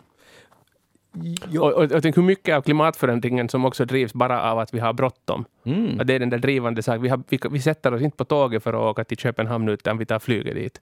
[1.59, 4.79] Och, och, och tänk hur mycket av klimatförändringen som också drivs bara av att vi
[4.79, 5.45] har bråttom.
[5.65, 5.99] Mm.
[5.99, 7.01] Att det är den där drivande saken.
[7.01, 9.97] Vi, har, vi, vi sätter oss inte på tåget för att åka till Köpenhamn utan
[9.97, 10.81] vi tar flyget dit.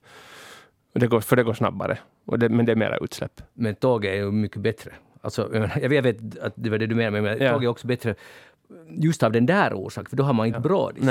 [0.93, 1.97] Det går, för det går snabbare.
[2.37, 3.41] Det, men det är mera utsläpp.
[3.53, 4.91] Men tåget är ju mycket bättre.
[5.21, 7.51] Alltså, jag jag vet- jag att det var det du menade, men Ja.
[7.51, 8.15] tåget är också bättre
[8.89, 11.03] just av den där orsaken, för då har man inte brådis.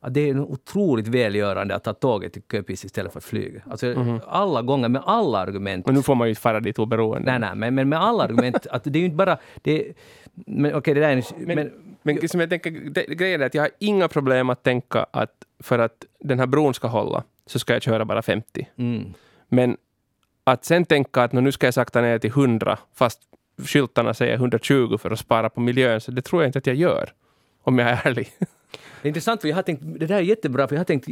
[0.00, 3.60] Att det är otroligt välgörande att ta tåget till Köpis istället för flyg.
[3.70, 4.20] Alltså, Mhm.
[4.26, 5.86] alla gånger, med alla argument.
[5.86, 7.30] Och nu får man ju fara dit oberoende.
[7.30, 8.66] Nej, nej, men, men med alla argument.
[8.70, 9.38] att det är ju inte bara...
[9.62, 9.92] Det,
[10.34, 11.16] men okej, det där är...
[11.16, 11.72] en- Men, Men,
[12.02, 15.32] men, som jag tänker, det, grejen är att jag har inga problem att tänka att
[15.62, 18.68] för att den här bron ska hålla så ska jag köra bara 50.
[18.76, 19.14] mm,
[19.48, 19.76] Men
[20.44, 23.20] att sen tänka att nu ska jag sakta ner till 100 fast
[23.64, 26.76] skyltarna säger 120 för att spara på miljön, så det tror jag inte att jag
[26.76, 27.12] gör.
[27.68, 28.32] Om jag är ärlig.
[29.02, 29.82] det är intressant, för jag har tänkt...
[29.84, 31.08] Det där är jättebra, för jag har tänkt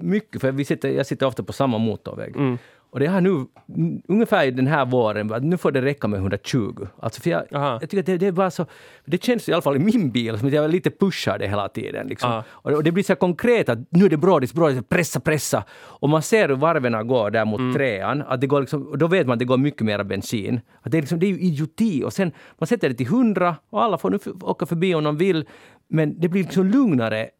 [0.00, 2.36] mycket, för vi sitter, jag sitter ofta på samma motorväg.
[2.36, 2.58] Mm.
[2.96, 6.86] Och det har nu, mm, ungefär den här våren, nu får det räcka med 120.
[7.00, 8.66] Alltså för jag, jag tycker att det, det är bara så...
[9.04, 11.68] Det känns i alla fall i min bil som att jag lite pushar det hela
[11.68, 12.06] tiden.
[12.06, 12.42] Liksom.
[12.48, 15.64] Och, det, och det blir så konkret att nu är det brådis, brådis, pressa, pressa.
[15.70, 18.22] Och man ser hur varven går där mot trean.
[18.22, 20.60] Att det går liksom, och då vet man att det går mycket mer bensin.
[20.82, 22.04] Att det, är liksom, det är ju idioti.
[22.04, 25.16] Och sen man sätter det till 100 och alla får nu åka förbi om de
[25.16, 25.48] vill.
[25.88, 27.30] Men det blir liksom lugnare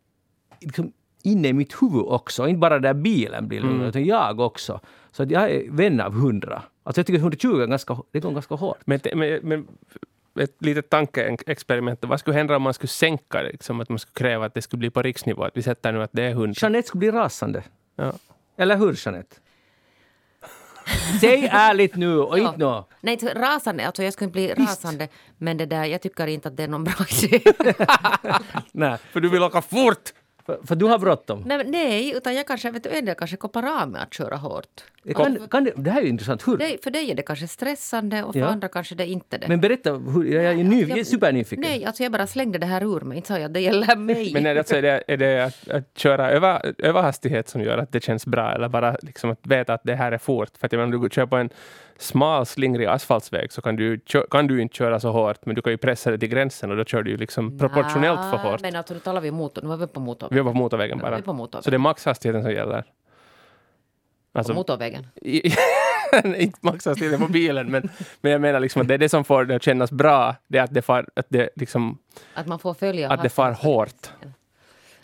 [0.61, 0.93] liksom
[1.27, 2.49] inne i mitt huvud också.
[2.49, 4.81] Inte bara där bilen blir lugnare, utan jag också.
[5.13, 6.63] Så att jag är vän av 100.
[6.83, 8.79] Alltså jag tycker 120 är ganska, det går ganska hårt.
[8.85, 9.67] Men, men, men
[10.41, 12.05] ett litet tankeexperiment.
[12.05, 13.53] Vad skulle hända om man skulle sänka det?
[13.53, 15.45] Liksom att man skulle kräva att det skulle bli på riksnivå?
[15.45, 16.55] Att vi sätter nu att det är 100.
[16.57, 17.63] Jeanette skulle bli rasande.
[17.97, 18.13] Ja.
[18.57, 19.37] Eller hur Jeanette?
[21.21, 22.89] Säg ärligt nu och inte nå.
[23.01, 23.87] Nej, rasande.
[23.87, 25.09] Alltså jag skulle inte bli rasande.
[25.39, 27.41] Men det där, jag tycker inte att det är någon bra idé.
[28.73, 28.99] Nej.
[29.13, 30.13] För du vill åka fort!
[30.47, 31.43] För, för du har bråttom.
[31.47, 34.37] Nej, nej, utan jag kanske, vet du, en del kanske koppar av med att köra
[34.37, 34.85] hårt.
[35.15, 36.49] Kan, kan det, det här är ju intressant.
[36.49, 36.59] Hur?
[36.59, 38.47] Nej, för dig är det kanske stressande och för Ja.
[38.47, 39.49] andra kanske det inte det.
[39.49, 41.61] Men berätta, hur, jag är, ny, jag är Jag- supernyfiken.
[41.69, 43.17] Nej, alltså jag bara slängde det här ur mig.
[43.17, 44.31] Inte sa jag det gäller mig.
[44.33, 47.79] Men är det, alltså, är det, är det att, att köra över, överhastighet som gör
[47.79, 50.51] att det känns bra eller bara liksom att veta att det här är fort?
[50.59, 51.51] För att jag menar, du kör på en
[51.99, 55.73] smal slingrig asfaltsväg så kan du, kan du inte köra så hårt men du kan
[55.73, 58.61] ju pressa det till gränsen och då kör du ju liksom proportionellt för hårt.
[58.61, 59.63] Men alltså nu talar vi motor.
[59.63, 60.45] Nu var vi på Vi motorvägen.
[60.45, 61.17] var på motorvägen bara.
[61.17, 61.63] vi på motorvägen.
[61.63, 62.83] Så det är maxhastigheten som gäller.
[62.83, 65.07] På Alltså, motorvägen.
[65.23, 65.53] i-
[66.25, 67.89] inte maxhastigheten på bilen men,
[68.21, 70.35] men jag menar liksom att det är det som får det att kännas bra.
[70.49, 71.99] Det är att det far, att det liksom,
[72.35, 74.11] Att man får följa att det far hårt.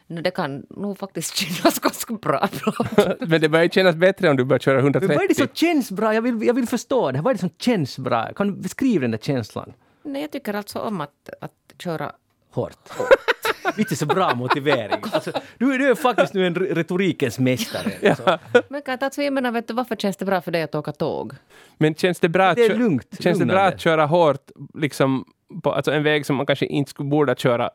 [0.07, 2.49] No, det kan nog faktiskt kännas ganska bra.
[3.21, 5.09] Men det börjar kännas bättre om du börjar köra Men 130.
[5.17, 6.15] vad är det som känns bra?
[6.15, 7.21] Jag vill, jag vill förstå det.
[7.21, 8.33] Vad är det som känns bra?
[8.33, 9.73] Kan du beskriva den där känslan?
[10.03, 12.13] Nej, jag tycker alltså om att, att köra
[12.53, 12.89] Hårt.
[13.79, 15.03] Inte så bra motivering.
[15.13, 18.09] Alltså, du, du är faktiskt nu en retorikens mästare.
[18.09, 18.39] Alltså.
[18.69, 20.93] Men kan alltså, jag menar, vet du, varför känns det bra för dig att åka
[20.93, 21.33] tåg?
[21.79, 25.25] Men känns det bra, att, Det är lugnt, känns det bra att köra hårt liksom,
[25.63, 27.71] på alltså en väg som man kanske inte skulle borde köra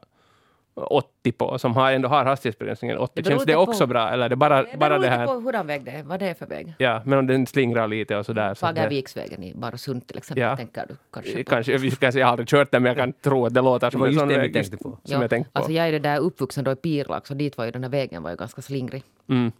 [0.81, 3.11] 80 på, som har, ändå har hastighetsbegränsningen 80?
[3.15, 4.09] Det beror Känns det lite också på- bra?
[4.09, 5.25] Eller är det bara, Det bara beror det här?
[5.25, 6.73] på hurdan väg det är, vad det är för väg.
[6.77, 8.53] Ja, men om den slingrar lite och sådär.
[8.53, 10.57] Så det, Fagerviksvägen i Barösund till exempel, Ja.
[10.57, 11.49] tänker du kanske på.
[11.49, 13.89] kanske, jag, kanske, jag har aldrig kört den, men jag kan tro att det låter
[13.89, 14.55] som en just sån det väg.
[14.55, 14.77] just på.
[14.77, 15.57] Som Ja, jag tänkte på.
[15.57, 17.89] Alltså jag är det där uppvuxen då i Pirlag, så dit var ju den här
[17.91, 19.03] vägen var ju ganska slingrig.
[19.29, 19.51] Mm.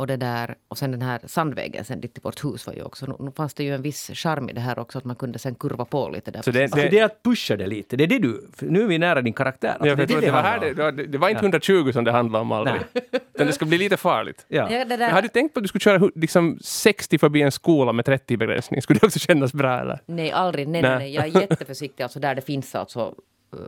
[0.00, 2.82] Och, det där, och sen den här sandvägen sen dit till vårt hus var ju
[2.82, 5.16] också, nu, nu fanns det ju en viss charm i det här också, att man
[5.16, 6.42] kunde sen kurva på lite där.
[6.42, 7.96] Så det- sin- Alltså, det är att pusha det lite.
[7.96, 8.48] Det är det du...
[8.60, 9.68] Nu är vi nära din karaktär.
[9.68, 12.04] Alltså, Ja, för det, det, det, var här, det, det, det var inte 120 som
[12.04, 12.80] det handlade om aldrig.
[13.34, 14.46] Utan det ska bli lite farligt.
[14.48, 14.70] Ja.
[14.72, 17.52] Ja, det där, har du tänkt på att du skulle köra liksom 60 förbi en
[17.52, 18.82] skola med 30 begränsning?
[18.82, 19.98] Skulle det också kännas bra eller?
[20.06, 20.68] nej, aldrig.
[20.68, 20.98] Nej, nej, Nej.
[20.98, 21.14] nej.
[21.32, 23.14] Jag är jätteförsiktig alltså där det finns alltså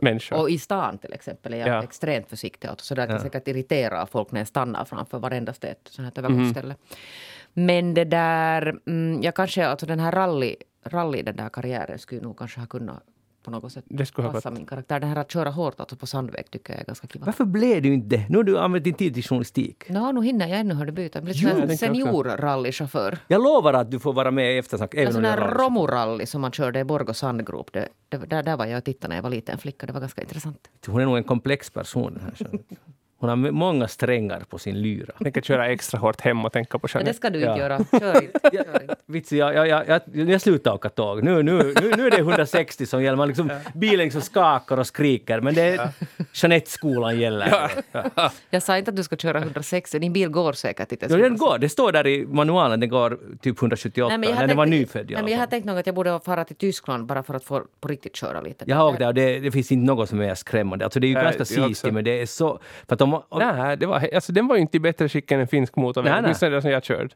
[0.01, 0.39] Människor.
[0.39, 1.83] Och i stan till exempel är jag Ja.
[1.83, 2.67] extremt försiktig.
[2.67, 3.21] Alltså, så där kan Ja.
[3.21, 6.25] säkert irritera folk när jag stannar framför varenda ett sånt här Mhm.
[6.31, 6.75] övergångsställe.
[7.53, 10.55] Men det där, mm, jag kanske, alltså den här rally,
[10.85, 13.03] rally den där karriären skulle nog kanske ha kunnat
[13.43, 14.99] på något sätt Det skulle passa min karaktär.
[14.99, 17.25] Det här att köra hårt alltså på sandväg tycker jag är ganska kiva.
[17.25, 18.25] Varför blev du inte?
[18.29, 19.89] Nu har du använt din tid till journalistik.
[19.89, 21.19] Nå, nu hinner jag ännu har det byta.
[21.19, 23.17] Jag blir senior-rallychaufför.
[23.27, 24.93] Jag lovar att du får vara med i eftersnack.
[24.93, 25.63] En sån du är här rally.
[25.63, 27.73] Romu-rally som man körde i Borgå sandgrop.
[27.73, 29.85] Det, det, där, där var jag och tittade när jag var liten flicka.
[29.85, 30.69] Det var ganska intressant.
[30.87, 32.19] Hon är nog en komplex person.
[32.23, 32.45] Här, så.
[33.23, 35.05] Hon har många strängar på sin lyra.
[35.17, 37.17] Jag tänker köra extra hårt hem och tänka på Men det Jeanette.
[37.17, 37.49] ska du Ja.
[37.51, 37.77] inte göra.
[37.99, 38.39] Kör inte.
[38.53, 38.95] Kör inte.
[39.05, 41.23] Vitsi, jag, jag, jag, jag, jag slutar åka tåg.
[41.23, 43.17] Nu, nu, nu, nu är det 160 som gäller.
[43.17, 45.39] Man liksom, bilen liksom skakar och skriker.
[45.41, 45.89] Men det är
[46.33, 47.71] Jeanette-skolan gäller.
[47.91, 48.31] Ja.
[48.49, 51.05] Jag sa inte att du ska köra 160, din bil går säkert inte.
[51.09, 51.57] Ja, den går.
[51.57, 52.79] Det står där i manualen.
[52.79, 54.07] Den går typ 178.
[54.09, 55.85] Nej, men jag när den var tänkt- nyfödd Nej, men jag har tänkt nog att
[55.85, 58.65] jag borde fara till Tyskland bara för att få på riktigt köra lite.
[58.67, 60.85] Jag har åkt där och det, det finns inte något som är skrämmande.
[60.85, 62.59] Alltså det är ju Nej, ganska sisigt men det är så...
[62.87, 65.39] För att om, Nej, det var, alltså, den var ju inte i bättre skick än
[65.39, 66.11] en finsk motorväg.
[66.11, 66.25] Nej, nej.
[66.27, 67.09] Åtminstone det som jag körde.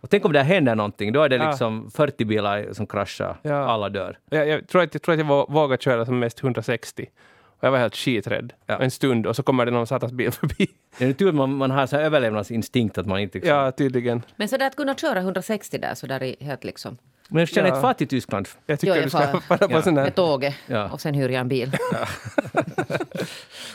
[0.00, 1.12] och tänk om det händer någonting.
[1.12, 1.48] Då är det Ja.
[1.50, 3.36] liksom 40 bilar som kraschar.
[3.42, 3.54] Ja.
[3.64, 4.18] Alla dör.
[4.30, 7.06] Jag, jag, tror att, jag tror att jag vå- vågade köra som mest 160.
[7.58, 8.78] Och jag var helt skiträdd Ja.
[8.78, 10.66] en stund och så kommer det någon satans bil förbi.
[10.98, 13.38] Det är tur att man, man har så här överlevnadsinstinkt att man inte...
[13.38, 14.22] Liksom, Ja, tydligen.
[14.36, 16.98] Men så där att kunna köra 160 där så där i helt liksom
[17.28, 17.74] Men jag känner Ja.
[17.74, 18.48] ett fart i Tyskland.
[18.66, 19.82] Jag tycker Jo, jag du ska far- fara på Ja.
[19.82, 20.04] sån här...
[20.04, 20.88] med tåget Ja.
[20.90, 21.72] och sen hyr jag en bil.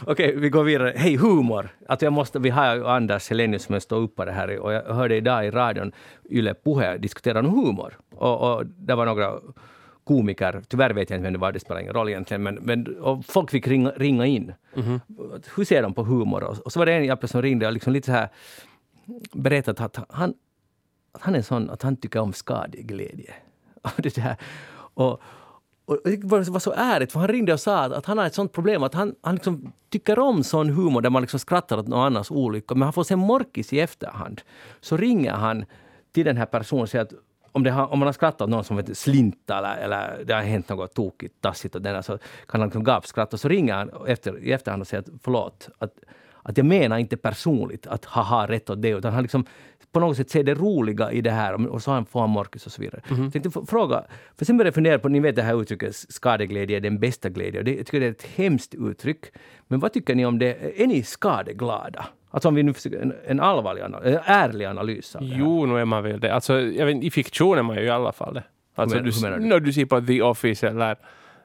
[0.05, 0.93] Okej, vi går vidare.
[0.95, 1.69] Hej, humor!
[1.87, 5.15] Alltså jag måste, vi har ju Anders Helenius som är ståuppare här och jag hörde
[5.15, 5.91] idag i radion
[6.29, 7.97] Yle Puhe diskutera om humor.
[8.15, 9.33] Och, och det var några
[10.03, 12.97] komiker, tyvärr vet jag inte vem det var, det spelar ingen roll egentligen, men, men
[13.01, 14.53] och folk fick ringa, ringa in.
[15.55, 16.43] Hur ser de på humor?
[16.43, 18.29] Och, och så var det en Jappe som ringde och liksom lite så här
[19.33, 20.33] berättat att han,
[21.11, 23.33] att han är sån att han tycker om skadeglädje.
[23.81, 24.35] Och det där.
[24.93, 25.21] Och,
[25.85, 28.33] och det var så ärligt, för han ringde och sa att, att han har ett
[28.33, 31.87] sånt problem att han, han liksom tycker om sån humor där man liksom skrattar åt
[31.87, 34.41] någon annans olycka, men han får sen morkis i efterhand.
[34.81, 35.65] Så ringer han
[36.11, 37.13] till den här personen och säger att
[37.51, 40.33] om, det har, om man har skrattat åt någon som vet, slinta eller, eller det
[40.33, 43.37] har hänt något tokigt, tassigt och denna, så kan han liksom gapskratta.
[43.37, 45.93] Så ringer han efter, i efterhand och säger att förlåt, att,
[46.43, 49.45] att jag menar inte personligt att haha rätt åt det, utan han liksom
[49.91, 52.71] på något sätt ser det roliga i det här och så får han morkis och
[52.71, 53.01] så vidare.
[53.07, 54.03] Så jag tänkte fråga,
[54.37, 57.29] för sen började jag fundera på, ni vet det här uttrycket skadeglädje är den bästa
[57.29, 57.59] glädje.
[57.59, 59.25] Och det, jag tycker det är ett hemskt uttryck.
[59.67, 60.81] Men vad tycker ni om det?
[60.83, 62.05] Är ni skadeglada?
[62.31, 65.39] Alltså om vi nu försöker en, en allvarlig, en ärlig analys av det här.
[65.39, 66.33] Jo, nu är man väl det.
[66.33, 68.43] Alltså, jag vet, I fiktion är man ju i alla fall det.
[68.75, 69.45] Alltså, menar- du, hur menar du?
[69.45, 70.95] När du ser på The Office eller,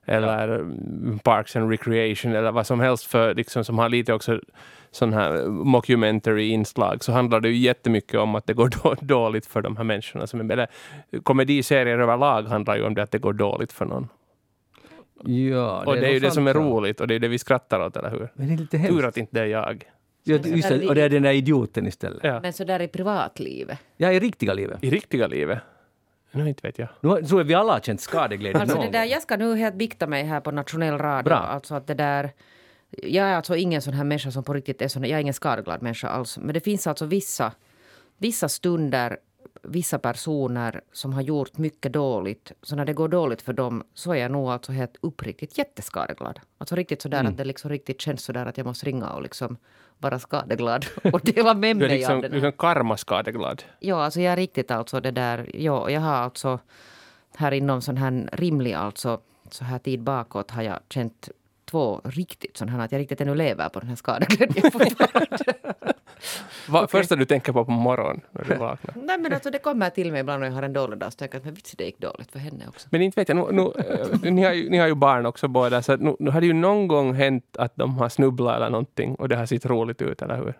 [0.06, 4.40] eller mm, Parks and Recreation eller vad som helst för, liksom, som har lite också
[4.90, 9.62] sån här mockumentary-inslag så handlar det ju jättemycket om att det går då, dåligt för
[9.62, 10.26] de här människorna.
[10.26, 10.68] Som är, eller,
[11.22, 14.08] komediserier överlag handlar ju om det att det går dåligt för någon.
[15.24, 16.60] Ja, och det är ju nog det som är ja.
[16.60, 18.28] roligt och det är det vi skrattar åt, eller hur?
[18.34, 19.04] Men det är lite Tur hemskt.
[19.04, 19.84] att inte det är jag.
[20.24, 22.20] Ja, just det, och det är den där idioten istället.
[22.24, 22.40] Ja.
[22.40, 23.78] Men så där i privatlivet.
[23.96, 24.84] Ja, i riktiga livet.
[24.84, 25.58] I riktiga livet?
[26.34, 26.88] Nu inte vet jag.
[27.00, 29.56] Nu tror jag vi alla har känt skadeglädje Alltså någon det där, jag ska nu
[29.56, 31.24] helt bikta mig här på nationell radio.
[31.24, 31.36] Bra.
[31.36, 32.32] Alltså att det där,
[32.90, 35.34] jag är alltså ingen sån här människa som på riktigt är sån, jag är ingen
[35.34, 36.38] skadeglad människa alls.
[36.38, 37.52] Men det finns alltså vissa,
[38.18, 39.18] vissa stunder,
[39.62, 42.52] vissa personer som har gjort mycket dåligt.
[42.62, 46.40] Så när det går dåligt för dem så är jag nog alltså helt uppriktigt jätteskadeglad.
[46.58, 47.32] Alltså riktigt sådär Mm.
[47.32, 49.56] att det liksom riktigt känns sådär att jag måste ringa och liksom
[49.98, 53.62] vara skadeglad och dela med mig liksom, av den du är liksom karmaskadeglad.
[53.78, 55.50] Ja, alltså jag är riktigt alltså det där.
[55.54, 56.58] Ja, jag har alltså
[57.36, 59.20] här inom sån här rimlig alltså
[59.50, 61.28] så här tid bakåt har jag känt
[61.64, 65.38] två riktigt sån här att jag riktigt ännu lever på den här skadeglädjen fortfarande.
[66.68, 68.94] Vad första du tänker på på morgonen när du vaknar?
[69.02, 71.16] Nej men alltså det kommer till mig ibland när jag har en dålig dag så
[71.16, 72.88] tänker jag att men vits det gick dåligt för henne också.
[72.90, 73.62] Men inte vet jag, nu, nu,
[74.24, 76.46] eh, ni, har ju, ni har ju barn också båda, så nu, nu har det
[76.46, 80.02] ju någon gång hänt att de har snubblat eller någonting och det har sett roligt
[80.02, 80.58] ut, eller hur?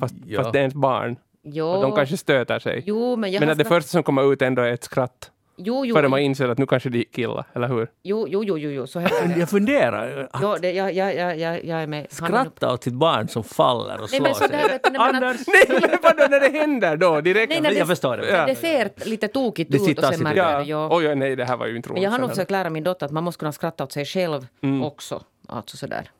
[0.00, 0.42] Fast, Ja.
[0.42, 1.16] fast det är ens barn.
[1.42, 2.82] Jo, Och de kanske stöter sig.
[2.86, 5.30] jo men jag Men har att det första som kommer ut ändå är ett skratt.
[5.58, 7.88] Jo, jo, Före man inser att nu kanske det gick illa, eller hur?
[8.02, 9.40] jo, jo, jo, jo, jo, så händer det.
[9.40, 10.28] Jag funderar.
[10.42, 12.06] Jo, det, jag, jag, jag, jag, jag är med.
[12.10, 14.48] Skratta åt sitt barn som faller och Nej slår men sig.
[14.48, 15.40] vet man Anders!
[15.46, 17.20] Nej, men vadå när det händer då?
[17.20, 17.50] Direkt?
[17.50, 18.28] Nej, när Jag förstår det.
[18.30, 18.46] Ja.
[18.46, 20.62] Det ser lite tokigt Det ut och sen märker Ja.
[20.62, 20.92] jag.
[20.92, 21.94] Oj, oj, nej, det här var ju inte roligt.
[21.94, 24.04] Men jag har nog försökt lära min dotter att man måste kunna skratta åt sig
[24.04, 24.82] själv Mm.
[24.84, 25.22] också.
[25.48, 26.10] Alltså sådär.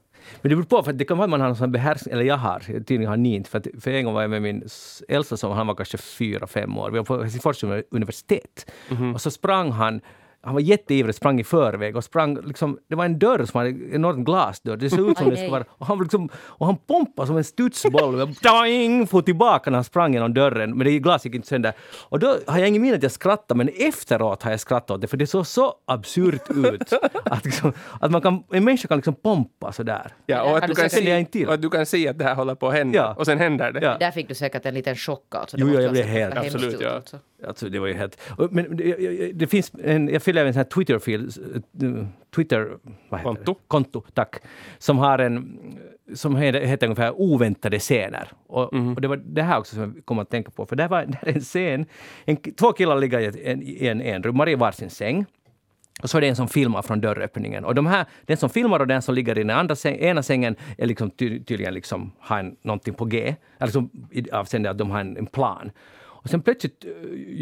[0.42, 2.36] Men det beror på, för det kan vara att man har någon behärskning, eller jag
[2.36, 4.68] har, tydligen har ni inte, för, att, för en gång var jag med min
[5.08, 8.70] äldsta son, han var kanske fyra, fem år, vi var på Helsingfors universitet.
[8.90, 9.14] Mhm.
[9.14, 10.00] Och så sprang han,
[10.42, 13.70] han var jätteivrig, sprang i förväg och sprang liksom, det var en dörr som hade
[13.70, 16.76] en enorm glasdörr, det såg ut som det skulle vara, och han, liksom, och han
[16.76, 20.98] pompade som en studsboll, och doing, for tillbaka när han sprang genom dörren, men det
[20.98, 21.72] glas gick inte sönder.
[22.08, 25.00] Och då har jag ingen minne att jag skrattade, men efteråt har jag skrattat åt
[25.00, 26.92] det, för det såg så absurt ut.
[27.24, 30.12] att, liksom, att man kan, en människa kan liksom pompa sådär.
[30.26, 32.54] Ja, och att, du kan se, och att du kan se att det här håller
[32.54, 33.14] på att hända, Ja.
[33.18, 33.80] och sen händer det.
[33.82, 33.96] Ja.
[34.00, 35.34] Där fick du säkert en liten chock.
[35.34, 35.56] Alltså.
[35.56, 36.90] Det Jo, jag blev helt- Absolut, ut, ja.
[36.90, 37.16] alltså.
[37.48, 38.20] Alltså, det var ju helt...
[38.50, 41.30] Men det, det- finns en, jag följer en sån här Twitter-fil,
[41.82, 42.68] eh, Twitter...
[43.08, 43.52] Vad heter Konto?
[43.54, 43.60] Det?
[43.68, 44.36] Konto, tack.
[44.78, 45.58] Som har en...
[46.14, 48.28] Som heter, heter ungefär oväntade scener.
[48.46, 50.66] Och, och det var det här också som jag kom att tänka på.
[50.66, 51.86] För det var det en scen,
[52.24, 55.24] en, två killar ligger i en, i en enrum, var i varsin säng.
[56.02, 57.64] Och så är det en som filmar från dörröppningen.
[57.64, 60.22] Och de här, den som filmar och den som ligger i den andra säng, ena
[60.22, 63.34] sängen är liksom ty, tydligen liksom, har en, någonting på G.
[63.58, 63.88] Alltså
[64.32, 65.70] avseende att de har en, en plan.
[66.22, 66.90] Och sen plötsligt eh,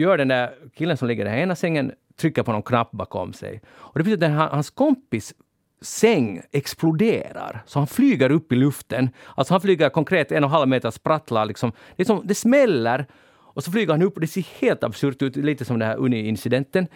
[0.01, 3.33] gör den där killen som ligger i den ena sängen, trycker på någon knapp bakom
[3.33, 3.61] sig.
[3.68, 5.35] Och det betyder att hans kompis
[5.81, 7.62] säng exploderar.
[7.66, 9.11] Så han flyger upp i luften.
[9.35, 11.47] Alltså han flyger konkret en och en halv meter sprattlar.
[11.47, 11.72] Liksom.
[11.97, 13.07] Det, är som, det smäller
[13.57, 15.97] och så flyger han upp och det ser helt absurt ut, lite som den här
[15.97, 16.89] Uni-incidenten.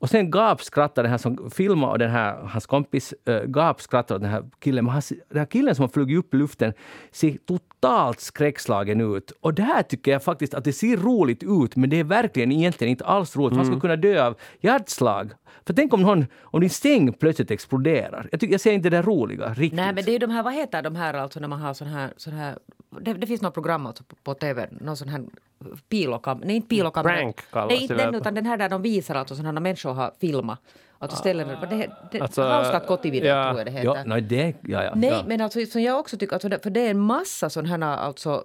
[0.00, 4.20] Och sen gapskrattar den här som filmar och den här, hans kompis äh, gapskrattar åt
[4.20, 4.84] den här killen.
[4.84, 6.72] Men han, den här killen som har flugit upp i luften
[7.10, 7.38] ser
[7.80, 9.32] totalt skräckslagen ut.
[9.40, 12.52] Och det här tycker jag faktiskt att det ser roligt ut, men det är verkligen
[12.52, 13.56] egentligen inte alls roligt.
[13.56, 15.32] Han skulle kunna dö av hjärtslag.
[15.66, 18.28] För tänk om, någon, om din säng plötsligt exploderar.
[18.30, 19.76] Jag, tycker, jag ser inte det roliga riktigt.
[19.76, 21.74] Nej men det är ju de här, vad heter de här alltså när man har
[21.74, 22.58] sån här, sån här
[23.00, 25.24] det, det finns något program alltså på, på tv, någon sån här
[25.88, 27.14] pilokam, nej inte pilokamera.
[27.14, 30.12] Prank kallas Nej inte den utan den här där de visar alltså sådana människor har
[30.20, 30.60] filmat.
[31.00, 33.44] Alltså ställen, det, det, Alltså, Hauskat kotivideo ja.
[33.44, 33.84] tror jag det heter.
[33.84, 35.24] Ja, nej, det, ja, ja, Nej, ja.
[35.26, 38.44] men alltså, som jag också tycker, alltså, för det är en massa sådana här alltså,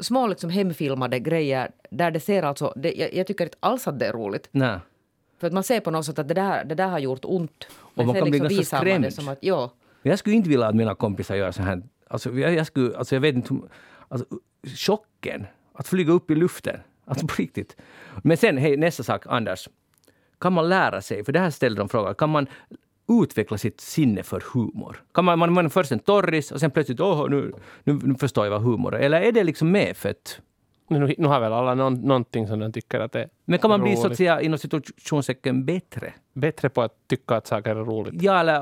[0.00, 3.98] små liksom hemfilmade grejer där det ser alltså, det, jag, jag tycker inte alls att
[3.98, 4.48] det är roligt.
[4.50, 4.78] Nej.
[5.40, 7.66] För att man ser på något sätt att det där, det där har gjort ont.
[7.74, 9.14] Och man kan bli ganska skrämd.
[9.14, 9.72] som att, ja.
[10.02, 11.82] Men Jag skulle inte vilja att mina kompisar gör så här.
[12.08, 13.54] Alltså, jag, jag, skulle, alltså, jag vet inte...
[14.08, 14.26] Alltså,
[14.64, 15.46] chocken.
[15.72, 16.80] Att flyga upp i luften.
[17.04, 17.76] Alltså på riktigt.
[18.22, 19.68] Men sen, hej, nästa sak, Anders.
[20.42, 22.46] Kan man lära sig, för det här ställde de frågan, kan man
[23.22, 25.02] utveckla sitt sinne för humor?
[25.14, 27.52] Kan man, man, man är först en torris och sen plötsligt, åh, nu,
[27.84, 28.98] nu, nu förstår jag vad humor är.
[28.98, 30.40] Eller är det liksom medfött?
[30.88, 33.70] Nu, nu har väl alla någon, någonting som de tycker att det är Men kan
[33.70, 34.16] man bli så att roligt.
[34.16, 36.12] säga inom situationstecken bättre?
[36.32, 38.22] bättre på att tycka att saker är roligt.
[38.22, 38.54] Ja, eller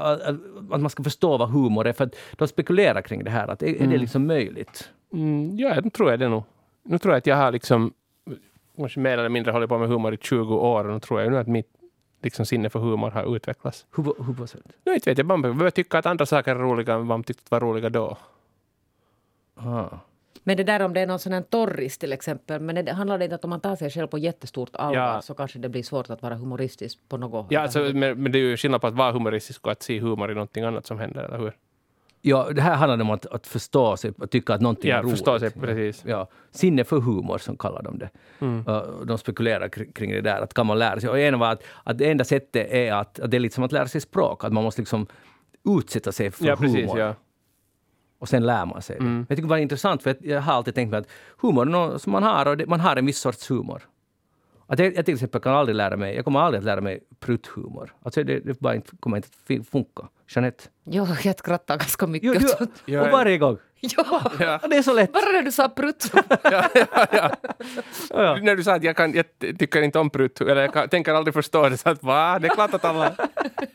[0.73, 1.93] att, man ska förstå vad humor är.
[1.93, 3.49] För att de spekulerar kring det här.
[3.49, 4.91] Att är, är det liksom möjligt?
[5.13, 6.43] Mm, ja, nu tror jag det nog.
[6.85, 7.93] Nu tror jag att jag har liksom
[8.81, 11.33] kanske mer eller mindre hållit på med humor i 20 år och nu tror jag
[11.33, 11.69] nu att mitt
[12.23, 13.87] liksom, sinne för humor har utvecklats.
[13.97, 14.63] Hur, hur på sätt?
[14.85, 17.25] Nu inte vet jag, man behöver tycka att andra saker är roliga än vad man
[17.25, 18.17] tyckte var roliga då.
[19.55, 19.89] Ah.
[20.43, 23.19] Men det där om det är någon sån här torris till exempel, men det handlar
[23.19, 25.23] det inte att om man tar sig själv på jättestort allvar Ja.
[25.23, 27.47] så kanske det blir svårt att vara humoristisk på något.
[27.51, 30.01] Ja, alltså, men, men det är ju skillnad på att vara humoristisk och att se
[30.01, 31.53] humor i någonting annat som händer, eller hur?
[32.23, 35.03] Ja, det här handlar om att, att förstå sig och tycka att någonting är Ja,
[35.03, 35.11] roligt.
[35.11, 36.05] förstå sig, precis.
[36.07, 38.11] Ja, sinne för humor, som kallar de det.
[38.41, 38.65] Mm.
[39.05, 41.11] De spekulerar kring, det där, att kan man lära sig?
[41.11, 43.65] Och en var att, att det enda sättet är att, att det är lite som
[43.65, 45.07] att lära sig språk, att man måste liksom
[45.79, 46.77] utsätta sig för Ja, precis.
[46.81, 46.99] humor.
[46.99, 47.15] Ja.
[48.19, 49.05] Och sen lär man sig det.
[49.19, 51.09] Jag tycker det var intressant för jag har alltid tänkt mig att
[51.41, 53.83] humor är något som man har och det, man har en viss sorts humor.
[54.71, 57.01] Att jag, jag till exempel kan aldrig lära mig, jag kommer aldrig att lära mig
[57.21, 57.93] prutthumor.
[58.03, 60.03] Alltså det, det bara inte, kommer inte att funka.
[60.29, 60.65] Jeanette?
[60.85, 62.83] Jo, jag skrattar ganska mycket Jo, sånt.
[62.85, 63.59] Ja, och varje gång.
[63.81, 64.61] Ja, Ja.
[64.71, 65.13] Det är så lätt.
[65.13, 66.11] bara när du sa prutt.
[66.43, 67.31] Ja, ja, ja.
[68.11, 68.39] Ja.
[68.43, 69.25] När du sa att jag, kan, jag
[69.59, 72.39] tycker inte om prutt, eller jag kan, tänker aldrig förstå det, så att va?
[72.39, 73.13] Det är klart att alla...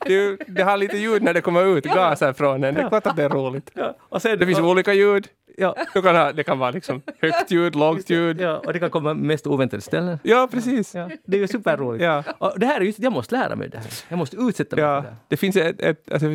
[0.05, 3.07] Det, det har lite ljud när det kommer ut gaser från en, det är klart
[3.07, 3.71] att det är roligt.
[3.73, 3.95] Ja.
[3.99, 5.27] Och sen, Det finns och, olika ljud.
[5.57, 8.41] Ja, Du kan ha, det kan vara liksom högt ljud, lågt ljud.
[8.41, 10.19] ja, och det kan komma mest oväntade ställen.
[10.23, 10.95] Ja, precis.
[10.95, 12.03] Ja, det är ju superroligt.
[12.03, 12.23] Ja.
[12.37, 13.87] Och det här är just, jag måste lära mig det här.
[14.09, 15.15] Jag måste utsätta mig Ja, för det.
[15.27, 16.27] det finns ett, ett alltså,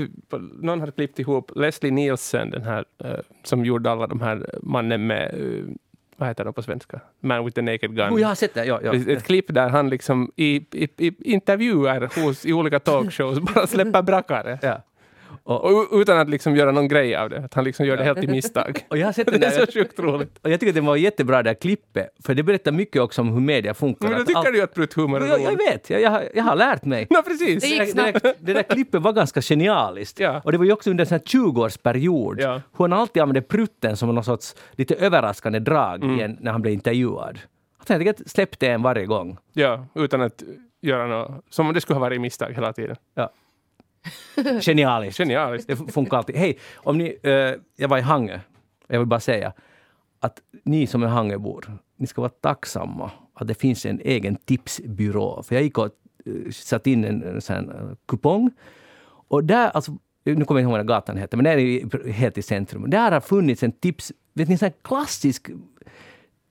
[0.60, 3.10] någon hade klippt ihop Leslie Nielsen, den här eh,
[3.42, 5.64] som gjorde alla de här mannen med, eh,
[6.16, 7.00] vad heter de på svenska?
[7.20, 8.06] Man with the naked gun.
[8.10, 8.64] Jo, jag har sett det.
[8.64, 8.94] Ja, ja.
[8.94, 13.66] Ett, ett klipp där han liksom i, i, i intervjuer hos, i olika talkshows bara
[13.66, 14.58] släpper brackare.
[14.62, 14.82] ja.
[15.54, 17.38] Och, Och, utan att liksom göra någon grej av det.
[17.44, 18.84] Att han liksom gör det helt i misstag.
[18.90, 19.66] och jag har sett det Det är där.
[19.66, 20.38] så sjukt roligt.
[20.42, 23.20] Och jag tycker att det var jättebra det här klippet, för det berättar mycket också
[23.22, 24.08] om hur media funkar.
[24.08, 25.60] Men då tycker allt- du ju att prutthumor är jag, jag roligt.
[25.70, 27.06] vet, jag, jag, har- jag har lärt mig.
[27.10, 27.60] Ja, precis.
[27.62, 30.20] Det gick det, där, det där klippet var ganska genialiskt.
[30.20, 30.40] Ja.
[30.44, 32.36] Och det var ju också under en sån här 20-årsperiod.
[32.40, 32.52] Ja.
[32.78, 36.16] Hur han alltid använde prutten som någon sorts lite överraskande drag Mm.
[36.16, 37.38] igen när han blev intervjuad.
[37.80, 39.38] Att jag tänkte att släppte en varje gång.
[39.52, 40.42] Ja, utan att
[40.82, 41.44] göra något.
[41.50, 42.96] Som om det skulle ha varit misstag hela tiden.
[43.14, 43.30] Ja.
[44.60, 45.18] Genialiskt.
[45.18, 45.68] Genialiskt.
[45.68, 46.36] Det funkar alltid.
[46.36, 47.32] Hej, om ni, eh,
[47.76, 48.40] jag var i Hangö.
[48.86, 49.52] Jag vill bara säga
[50.20, 55.42] att ni som är Hangöbor, ni ska vara tacksamma att det finns en egen tipsbyrå.
[55.42, 55.88] För jag gick och
[56.26, 58.50] uh, satte in en, en sån här eh, kupong.
[59.28, 59.92] Och där, alltså,
[60.24, 62.90] nu kommer jag inte ihåg vad gatan heter, men det är helt i centrum.
[62.90, 65.50] Där har funnits en tips, vet ni, en sån här klassisk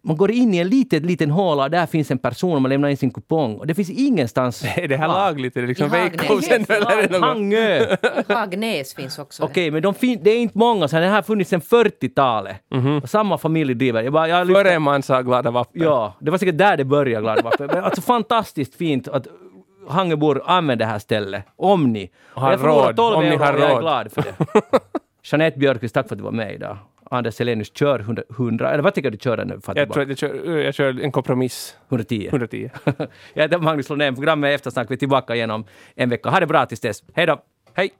[0.03, 2.69] man går in i en liten, liten håla och där finns en person och man
[2.69, 3.55] lämnar in sin kupong.
[3.55, 4.63] Och det finns ingenstans...
[4.77, 5.15] Är det här kvar.
[5.15, 5.57] lagligt?
[5.57, 5.89] Är det liksom.
[5.89, 6.65] Veikkosen?
[6.69, 7.29] Eller är det något?
[7.29, 7.95] Hangö!
[8.27, 9.43] Hagnäs finns också.
[9.43, 12.55] Okej, men de fin- det är inte många, så den här har funnits sedan 40-talet.
[13.03, 14.03] Och Samma familj driver.
[14.03, 15.81] Jag bara, jag lyssnar- Före man sa glada vapen.
[15.83, 17.67] Ja, det var säkert där det började, Glada vapen.
[17.73, 19.27] Men alltså fantastiskt fint att
[19.87, 21.45] Hangöbor använder det här stället.
[21.55, 22.09] Om ni.
[22.33, 23.81] Och Har råd, 12 om ni har och jag är råd.
[23.81, 24.35] glad för det.
[25.31, 26.77] Jeanette Björkqvist, tack för att du var med idag.
[27.09, 29.59] Anders Helenius, kör 100, 100 eller vad tycker du kör den nu?
[29.61, 31.75] För Jag tror jag kör, jag kör en kompromiss.
[31.89, 32.27] 110.
[32.27, 32.69] 110.
[33.33, 34.91] jag heter Magnus Lundén, programmet Eftersnack.
[34.91, 36.29] Vi är tillbaka igen om en vecka.
[36.29, 37.03] Ha det bra tills dess.
[37.13, 37.41] Hej då!
[37.73, 37.91] Hej!